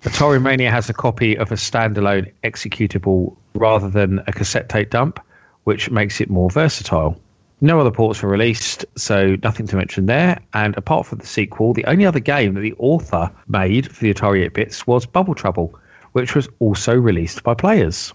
[0.02, 5.20] Atari Mania has a copy of a standalone executable rather than a cassette tape dump,
[5.64, 7.18] which makes it more versatile.
[7.60, 10.40] No other ports were released, so nothing to mention there.
[10.54, 14.14] And apart from the sequel, the only other game that the author made for the
[14.14, 15.74] Atari 8 bits was Bubble Trouble,
[16.12, 18.14] which was also released by players.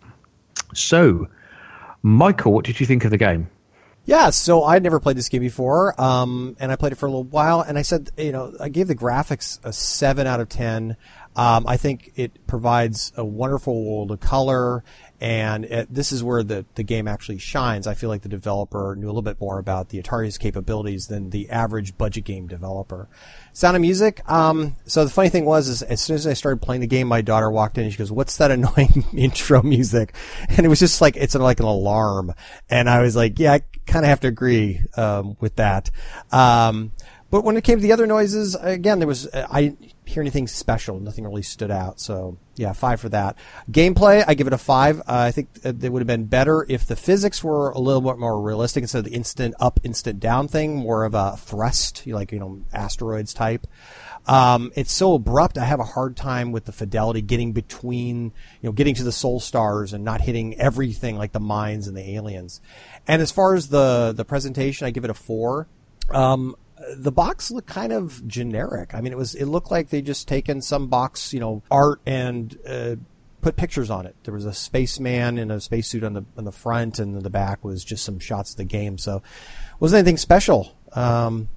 [0.75, 1.27] So,
[2.03, 3.49] Michael, what did you think of the game?
[4.05, 7.09] Yeah, so I'd never played this game before, um, and I played it for a
[7.09, 10.49] little while, and I said, you know, I gave the graphics a 7 out of
[10.49, 10.97] 10.
[11.37, 14.83] Um, I think it provides a wonderful world of color,
[15.23, 17.87] and it, this is where the, the game actually shines.
[17.87, 21.31] I feel like the developer knew a little bit more about the Atari's capabilities than
[21.31, 23.09] the average budget game developer.
[23.53, 24.29] Sound of music.
[24.29, 27.07] Um, so the funny thing was, is as soon as I started playing the game,
[27.07, 30.13] my daughter walked in and she goes, "What's that annoying intro music?"
[30.49, 32.35] And it was just like it's like an alarm,
[32.69, 35.93] and I was like, "Yeah, I kind of have to agree um, with that."
[36.33, 36.91] Um,
[37.33, 40.47] but when it came to the other noises, again, there was I didn't hear anything
[40.47, 41.01] special.
[41.01, 41.99] Nothing really stood out.
[41.99, 43.39] So yeah, five for that.
[43.71, 45.01] Gameplay, I give it a five.
[45.01, 48.19] Uh, I think it would have been better if the physics were a little bit
[48.19, 52.33] more realistic instead of the instant up, instant down thing, more of a thrust, like
[52.33, 53.67] you know, asteroids type.
[54.27, 55.57] Um, it's so abrupt.
[55.57, 58.25] I have a hard time with the fidelity getting between,
[58.61, 61.97] you know, getting to the soul stars and not hitting everything like the mines and
[61.97, 62.61] the aliens.
[63.09, 65.67] And as far as the the presentation, I give it a four.
[66.11, 66.57] Um,
[66.97, 68.95] the box looked kind of generic.
[68.95, 72.01] I mean, it was it looked like they just taken some box, you know, art
[72.07, 72.97] and uh,
[73.41, 74.17] put pictures on it.
[74.25, 77.65] There was a spaceman in a spacesuit on the on the front, and the back
[77.65, 78.99] was just some shots of the game.
[78.99, 79.23] So,
[79.81, 80.77] wasn't anything special.
[80.93, 81.49] Um,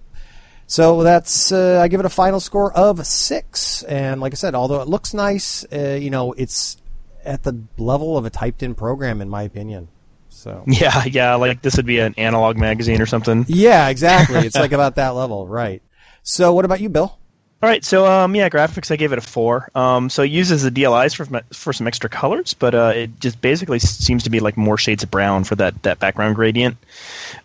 [0.68, 3.84] so that's uh, I give it a final score of six.
[3.84, 6.78] And like I said, although it looks nice, uh, you know, it's
[7.24, 9.90] at the level of a typed-in program, in my opinion.
[10.36, 13.46] So yeah, yeah, like this would be an analog magazine or something.
[13.48, 14.40] Yeah, exactly.
[14.46, 15.82] it's like about that level, right?
[16.24, 17.18] So what about you, Bill?
[17.64, 19.70] All right, so um, yeah, graphics I gave it a four.
[19.74, 23.42] Um, so it uses the DLIs for for some extra colors, but uh, it just
[23.42, 26.78] basically seems to be like more shades of brown for that that background gradient.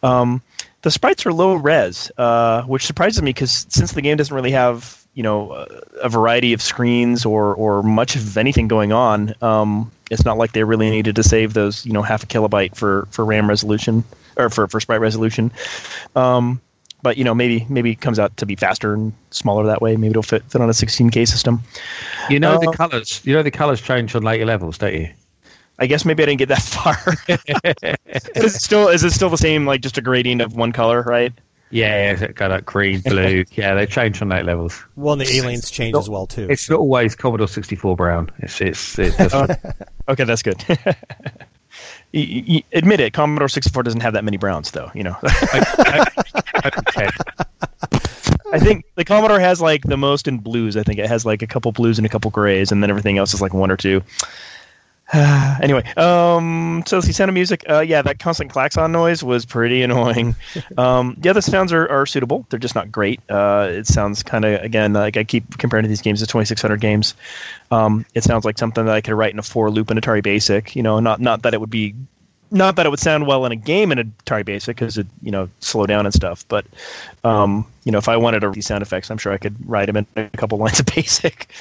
[0.02, 0.42] Um,
[0.82, 4.50] the sprites are low res, uh, which surprises me because since the game doesn't really
[4.50, 5.52] have you know
[6.02, 9.34] a variety of screens or or much of anything going on.
[9.42, 12.76] Um, it's not like they really needed to save those you know half a kilobyte
[12.76, 14.04] for for RAM resolution
[14.36, 15.50] or for for sprite resolution.
[16.16, 16.60] Um,
[17.02, 19.96] but you know maybe maybe it comes out to be faster and smaller that way.
[19.96, 21.60] Maybe it'll fit fit on a 16K system.
[22.28, 23.20] You know Uh, the colors.
[23.24, 25.08] You know the colors change on later levels, don't you?
[25.78, 26.96] I guess maybe I didn't get that far.
[28.36, 31.02] is it still is it still the same like just a gradient of one color,
[31.02, 31.32] right?
[31.72, 33.44] Yeah, yeah, got like green, blue.
[33.52, 34.82] yeah, they change on that levels.
[34.96, 36.48] Well, and the aliens change as well too.
[36.50, 38.30] It's not always Commodore 64 brown.
[38.38, 39.50] It's it's, it's just,
[40.08, 40.62] Okay, that's good.
[42.12, 44.90] You- you- you- admit it, Commodore 64 doesn't have that many browns, though.
[44.94, 45.16] You know,
[46.64, 47.08] okay.
[48.52, 50.76] I think the Commodore has like the most in blues.
[50.76, 53.16] I think it has like a couple blues and a couple grays, and then everything
[53.18, 54.02] else is like one or two.
[55.60, 57.64] anyway, um, so see, sound of music.
[57.68, 60.36] Uh, yeah, that constant klaxon noise was pretty annoying.
[60.78, 63.20] Um, the other sounds are, are suitable; they're just not great.
[63.28, 66.80] Uh, it sounds kind of again like I keep comparing to these games, the 2600
[66.80, 67.14] games.
[67.70, 70.22] Um, it sounds like something that I could write in a for loop in Atari
[70.22, 70.74] Basic.
[70.76, 71.94] You know, not not that it would be,
[72.50, 75.30] not that it would sound well in a game in Atari Basic because it you
[75.30, 76.44] know slow down and stuff.
[76.48, 76.64] But
[77.24, 79.86] um, you know, if I wanted to these sound effects, I'm sure I could write
[79.86, 81.52] them in a couple lines of Basic.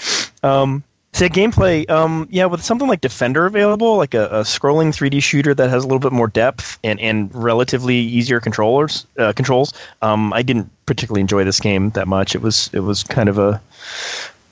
[0.43, 0.83] Um,
[1.19, 5.53] Say gameplay, um, yeah, with something like Defender available, like a, a scrolling 3D shooter
[5.53, 9.73] that has a little bit more depth and, and relatively easier controllers uh, controls.
[10.01, 12.35] Um, I didn't particularly enjoy this game that much.
[12.35, 13.61] It was it was kind of a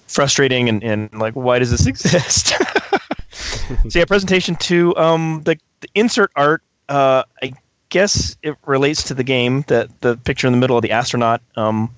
[0.09, 2.47] frustrating and, and like why does this exist?
[3.87, 4.93] so yeah, presentation two.
[4.97, 6.63] Um, the, the insert art.
[6.89, 7.53] Uh, I
[7.87, 9.61] guess it relates to the game.
[9.67, 11.41] That the picture in the middle of the astronaut.
[11.55, 11.95] Um,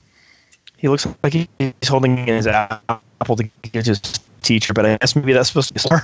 [0.78, 4.00] he looks like he's holding his apple to give his
[4.42, 6.02] teacher, but I guess maybe that's supposed to be a.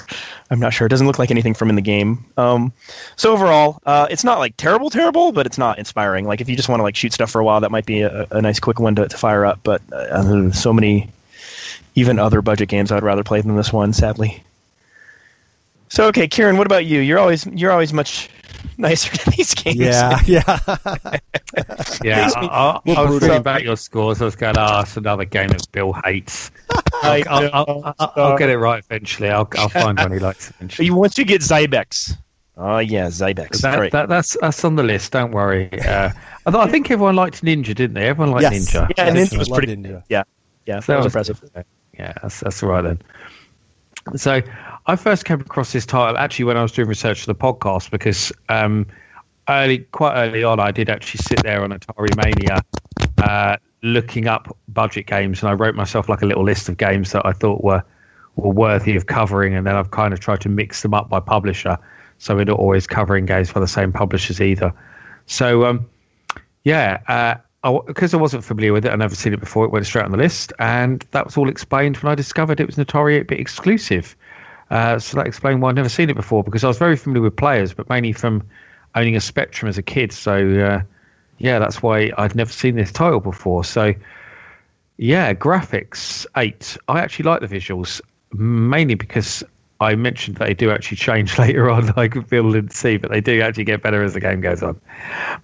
[0.51, 0.87] I'm not sure.
[0.87, 2.23] It doesn't look like anything from in the game.
[2.37, 2.71] Um,
[3.15, 6.25] so overall, uh, it's not like terrible, terrible, but it's not inspiring.
[6.25, 8.01] Like if you just want to like shoot stuff for a while, that might be
[8.01, 9.59] a, a nice quick one to, to fire up.
[9.63, 11.09] But uh, so many,
[11.95, 13.93] even other budget games, I'd rather play than this one.
[13.93, 14.43] Sadly.
[15.89, 16.99] So okay, Kieran, what about you?
[16.99, 18.29] You're always you're always much
[18.77, 19.77] nicer to these games.
[19.77, 20.59] Yeah, yeah.
[22.03, 23.29] Yeah, I, I, I was brutal.
[23.29, 24.21] reading back your scores.
[24.21, 26.51] I was going, oh, it's another game that Bill hates.
[27.03, 27.49] I I'll.
[27.53, 29.29] I'll, I'll, I'll get it right eventually.
[29.29, 30.87] I'll, I'll find one he likes eventually.
[30.87, 32.17] You once you get Zybex.
[32.57, 33.61] Oh yeah, Zybex.
[33.61, 35.11] That, that, that's that's on the list.
[35.11, 35.69] Don't worry.
[35.81, 36.09] Uh,
[36.45, 38.07] I, I think everyone liked Ninja, didn't they?
[38.07, 38.71] Everyone liked Yes.
[38.73, 38.89] Ninja.
[38.97, 39.75] yeah, Yes, Ninja was pretty.
[39.75, 40.03] Ninja.
[40.09, 40.23] Yeah,
[40.65, 41.43] yeah, So that was impressive.
[41.97, 43.01] Yeah, that's that's all right then.
[44.15, 44.41] So
[44.85, 47.89] I first came across this title actually when I was doing research for the podcast
[47.89, 48.85] because um,
[49.49, 52.61] early, quite early on, I did actually sit there on Atari Mania
[53.23, 57.11] uh, looking up budget games, and I wrote myself like a little list of games
[57.11, 57.83] that I thought were
[58.35, 61.21] were worthy of covering, and then I've kind of tried to mix them up by
[61.21, 61.77] publisher,
[62.17, 64.73] so we're not always covering games for the same publishers either.
[65.27, 65.85] So um,
[66.63, 67.35] yeah, uh,
[67.85, 69.65] because I, wasn't familiar with it, I'd never seen it before.
[69.65, 72.65] It went straight on the list, and that was all explained when I discovered it
[72.65, 74.15] was an Atari 8-bit exclusive.
[74.71, 77.23] Uh, so that explained why I'd never seen it before, because I was very familiar
[77.23, 78.43] with players, but mainly from
[78.95, 80.11] owning a Spectrum as a kid.
[80.11, 80.81] So uh,
[81.37, 83.63] yeah, that's why I'd never seen this title before.
[83.63, 83.93] So
[84.97, 86.77] yeah, graphics eight.
[86.87, 88.01] I actually like the visuals
[88.33, 89.43] mainly because
[89.79, 93.41] I mentioned they do actually change later on, like Bill didn't see, but they do
[93.41, 94.79] actually get better as the game goes on.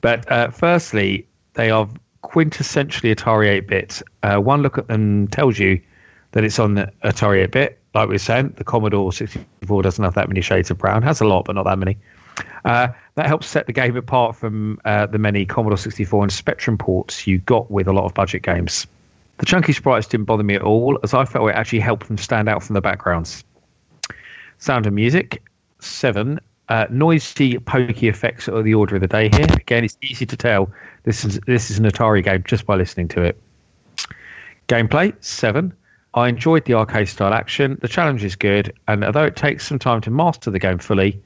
[0.01, 1.87] But uh, firstly, they are
[2.23, 4.01] quintessentially Atari 8 bit.
[4.23, 5.81] Uh, one look at them tells you
[6.31, 7.79] that it's on the Atari 8 bit.
[7.93, 11.19] Like we were saying, the Commodore 64 doesn't have that many shades of brown, has
[11.19, 11.97] a lot, but not that many.
[12.63, 12.87] Uh,
[13.21, 17.27] that helps set the game apart from uh, the many Commodore 64 and Spectrum ports
[17.27, 18.87] you got with a lot of budget games.
[19.37, 22.17] The chunky sprites didn't bother me at all, as I felt it actually helped them
[22.17, 23.43] stand out from the backgrounds.
[24.57, 25.43] Sound and music,
[25.77, 26.39] seven.
[26.69, 29.45] Uh, noisy, pokey effects are the order of the day here.
[29.51, 30.71] Again, it's easy to tell
[31.03, 33.39] this is this is an Atari game just by listening to it.
[34.67, 35.73] Gameplay, seven.
[36.15, 37.77] I enjoyed the arcade style action.
[37.83, 41.21] The challenge is good, and although it takes some time to master the game fully,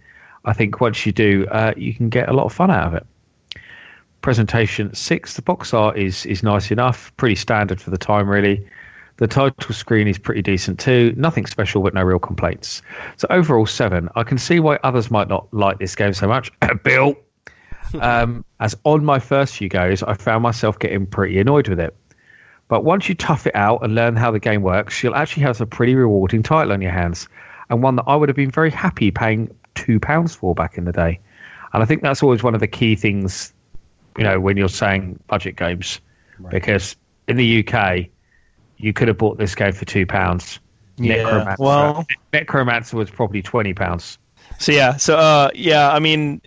[0.45, 2.93] I think once you do, uh, you can get a lot of fun out of
[2.93, 3.05] it.
[4.21, 5.35] Presentation six.
[5.35, 8.65] The box art is is nice enough, pretty standard for the time, really.
[9.17, 11.13] The title screen is pretty decent too.
[11.15, 12.81] Nothing special, but no real complaints.
[13.17, 14.09] So overall, seven.
[14.15, 16.51] I can see why others might not like this game so much.
[16.83, 17.15] Bill,
[18.01, 21.95] um, as on my first few goes, I found myself getting pretty annoyed with it.
[22.67, 25.61] But once you tough it out and learn how the game works, you'll actually have
[25.61, 27.29] a pretty rewarding title on your hands,
[27.69, 30.85] and one that I would have been very happy paying two pounds for back in
[30.85, 31.19] the day.
[31.73, 33.53] And I think that's always one of the key things,
[34.17, 35.99] you know, when you're saying budget games,
[36.49, 36.95] because
[37.27, 38.07] in the UK,
[38.77, 40.59] you could have bought this game for two pounds.
[40.97, 44.17] Yeah, Necromancer, well- Necromancer was probably twenty pounds.
[44.59, 46.41] So yeah, so uh, yeah, I mean,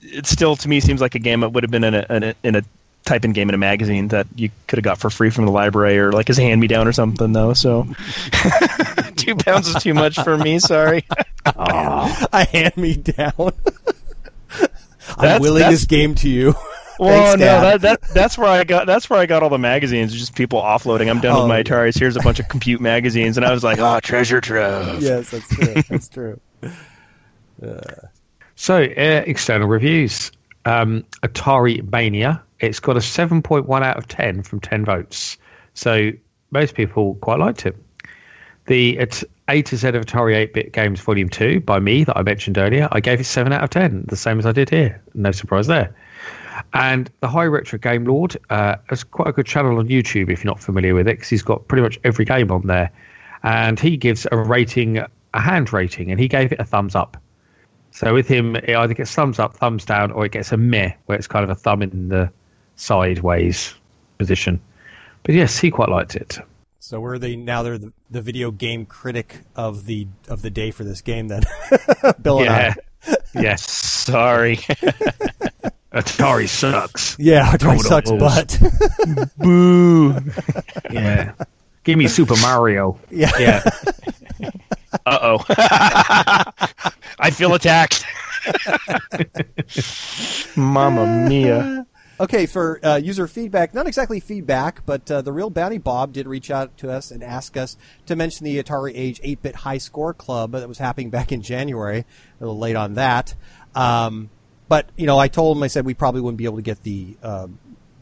[0.00, 2.22] it still to me seems like a game that would have been in a, in
[2.24, 2.62] a in a
[3.04, 5.50] type in game in a magazine that you could have got for free from the
[5.52, 7.52] library or like as a hand me down or something though.
[7.52, 7.86] So
[9.16, 10.58] two pounds is too much for me.
[10.58, 11.04] Sorry.
[11.46, 13.52] a hand me down.
[15.18, 16.54] I'm willing this game to you.
[16.98, 17.80] Well, Thanks, no, Dad.
[17.80, 20.12] that, that that's where I got that's where I got all the magazines.
[20.12, 21.10] Just people offloading.
[21.10, 21.40] I'm done Oh.
[21.40, 21.98] with my Ataris.
[21.98, 25.02] Here's a bunch of compute magazines, and I was like, oh, treasure trove.
[25.02, 25.74] yes, that's true.
[25.88, 26.40] That's true.
[28.54, 30.30] So, uh, external reviews.
[30.64, 32.42] Um, Atari Mania.
[32.62, 35.36] It's got a 7.1 out of 10 from 10 votes.
[35.74, 36.12] So,
[36.52, 37.76] most people quite liked it.
[38.66, 38.98] The
[39.48, 42.58] A to Z of Atari 8 bit games volume 2 by me that I mentioned
[42.58, 45.02] earlier, I gave it 7 out of 10, the same as I did here.
[45.14, 45.94] No surprise there.
[46.72, 50.44] And the High Retro Game Lord uh, has quite a good channel on YouTube if
[50.44, 52.90] you're not familiar with it, because he's got pretty much every game on there.
[53.42, 57.16] And he gives a rating, a hand rating, and he gave it a thumbs up.
[57.90, 60.92] So with him, it either gets thumbs up, thumbs down, or it gets a meh,
[61.06, 62.30] where it's kind of a thumb in the
[62.76, 63.74] sideways
[64.18, 64.60] position.
[65.22, 66.38] But yes, he quite liked it.
[66.80, 70.70] So we're the now they're the, the video game critic of the of the day
[70.72, 71.42] for this game then.
[72.22, 72.74] Bill and Yeah.
[73.06, 73.16] I.
[73.34, 73.70] yes.
[73.70, 74.56] Sorry.
[75.92, 77.16] Atari sucks.
[77.18, 78.58] Yeah, Atari sucks but.
[79.38, 80.18] Boo.
[80.90, 81.32] Yeah.
[81.84, 82.98] Give me Super Mario.
[83.10, 83.30] yeah.
[83.38, 83.70] Yeah.
[85.06, 85.44] Uh oh.
[85.48, 88.04] I feel attacked.
[90.56, 91.86] Mamma mia.
[92.20, 96.26] Okay, for uh, user feedback, not exactly feedback, but uh, the real Bounty Bob did
[96.26, 100.14] reach out to us and ask us to mention the Atari Age 8-bit High Score
[100.14, 102.00] Club that was happening back in January.
[102.00, 102.06] A
[102.44, 103.34] little late on that,
[103.74, 104.30] um,
[104.68, 106.82] but you know, I told him I said we probably wouldn't be able to get
[106.82, 107.48] the uh,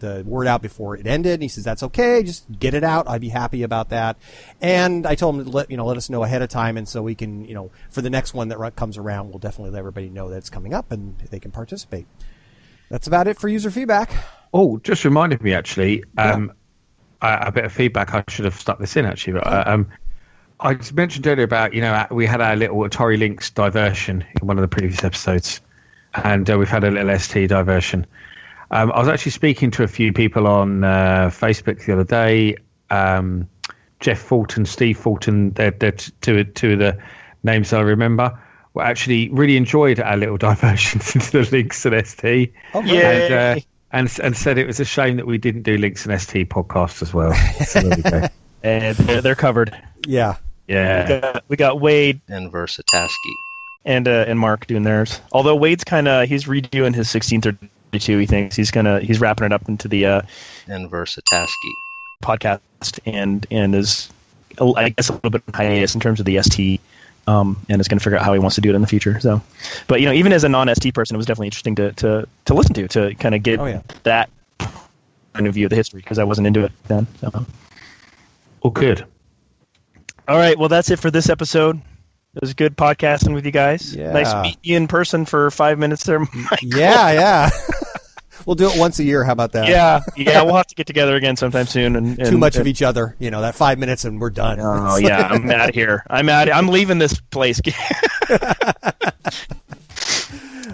[0.01, 1.35] the word out before it ended.
[1.35, 3.09] And he says that's okay, just get it out.
[3.09, 4.17] I'd be happy about that.
[4.61, 6.89] And I told him to let you know let us know ahead of time, and
[6.89, 9.79] so we can you know for the next one that comes around, we'll definitely let
[9.79, 12.07] everybody know that it's coming up and they can participate.
[12.91, 14.13] That's about it for user feedback.
[14.53, 16.05] Oh, just reminded me actually.
[16.19, 16.53] Um,
[17.23, 18.15] a, a bit of feedback.
[18.15, 19.35] I should have stuck this in actually.
[19.35, 19.89] But, uh, um,
[20.59, 24.47] I mentioned earlier about you know uh, we had our little Atari Lynx diversion in
[24.47, 25.61] one of the previous episodes,
[26.15, 28.07] and uh, we've had a little ST diversion.
[28.73, 32.57] Um, I was actually speaking to a few people on uh, Facebook the other day.
[32.91, 33.49] Um,
[34.01, 36.99] Jeff Fulton, Steve Fulton, they're, they're two, two of the
[37.43, 38.39] names I remember.
[38.75, 43.11] Were actually really enjoyed our little diversions into the Lynx and ST Oh, Yeah.
[43.11, 43.61] and, uh,
[43.93, 47.03] and and said it was a shame that we didn't do Lynx and ST podcast
[47.03, 47.35] as well.
[47.67, 48.27] So there we go.
[48.63, 49.75] And they're, they're covered.
[50.07, 50.37] Yeah.
[50.69, 53.09] We Yeah, got, we got Wade and Versataski.
[53.87, 55.19] and uh, and Mark doing theirs.
[55.33, 58.19] Although Wade's kind of he's redoing his 1632.
[58.19, 60.23] He thinks he's gonna he's wrapping it up into the uh,
[60.69, 61.71] And Versataski.
[62.23, 64.11] podcast and and is
[64.61, 66.81] I guess a little bit on hiatus in terms of the ST.
[67.31, 68.87] Um, and is going to figure out how he wants to do it in the
[68.89, 69.21] future.
[69.21, 69.41] So,
[69.87, 72.55] but you know, even as a non-ST person, it was definitely interesting to to, to
[72.55, 73.83] listen to to kind of get Oh, yeah.
[74.03, 74.31] that
[75.35, 77.07] point of view of the history because I wasn't into it then.
[77.21, 77.47] So.
[78.63, 79.05] all good.
[80.27, 81.81] All right, well, that's it for this episode.
[82.35, 83.95] It was good podcasting with you guys.
[83.95, 84.13] Yeah.
[84.13, 86.21] Nice meeting you in person for five minutes there.
[86.63, 87.51] Yeah, yeah.
[88.47, 89.25] we'll do it once a year.
[89.25, 89.69] How about that?
[89.69, 91.97] yeah, yeah, we'll have to get together again sometime soon.
[91.97, 93.17] And, and Too much and, of each other.
[93.19, 94.59] You know, that five minutes and we're done.
[94.61, 96.05] Oh yeah, I'm out of here.
[96.09, 96.51] I'm out.
[96.51, 97.61] I'm leaving this place.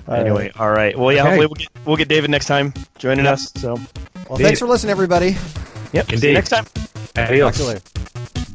[0.09, 0.99] anyway, all right.
[0.99, 1.23] Well, yeah.
[1.23, 1.31] Okay.
[1.31, 3.53] Hopefully, we'll get, we'll get David next time joining us.
[3.57, 3.79] So,
[4.29, 5.37] Well, thanks for listening, everybody.
[5.93, 6.11] yep.
[6.11, 6.67] See you next time.
[7.17, 7.57] Adios.
[7.57, 7.81] to you.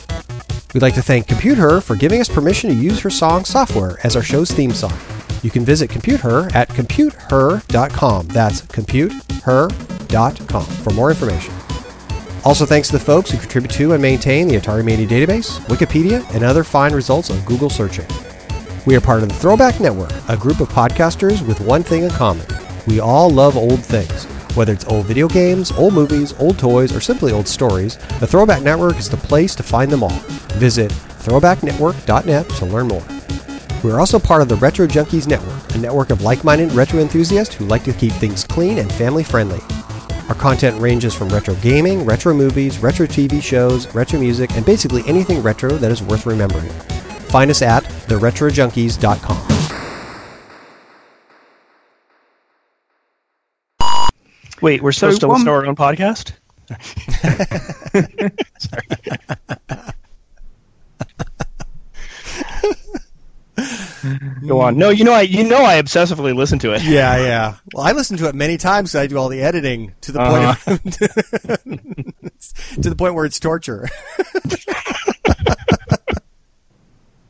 [0.72, 3.98] We'd like to thank Compute Her for giving us permission to use her song software
[4.04, 4.98] as our show's theme song.
[5.42, 8.28] You can visit Compute Her at computeher.com.
[8.28, 11.54] That's computeher.com for more information.
[12.44, 16.24] Also, thanks to the folks who contribute to and maintain the Atari Mania database, Wikipedia,
[16.34, 18.06] and other fine results of Google searching.
[18.86, 22.10] We are part of the Throwback Network, a group of podcasters with one thing in
[22.10, 22.46] common.
[22.86, 24.24] We all love old things.
[24.56, 28.62] Whether it's old video games, old movies, old toys, or simply old stories, the Throwback
[28.62, 30.18] Network is the place to find them all.
[30.56, 33.04] Visit throwbacknetwork.net to learn more.
[33.82, 37.00] We are also part of the Retro Junkies Network, a network of like minded retro
[37.00, 39.60] enthusiasts who like to keep things clean and family friendly.
[40.28, 45.02] Our content ranges from retro gaming, retro movies, retro TV shows, retro music, and basically
[45.06, 46.68] anything retro that is worth remembering.
[47.30, 49.46] Find us at theretrojunkies.com.
[54.60, 56.32] Wait, we're supposed So to listen to um, our own podcast?
[64.46, 64.76] Go on.
[64.76, 66.82] No, you know I you know I obsessively listen to it.
[66.82, 67.56] Yeah, yeah.
[67.74, 68.94] Well, I listen to it many times.
[68.94, 70.72] I do all the editing to the point uh-huh.
[70.72, 70.82] of,
[72.82, 73.88] to the point where it's torture.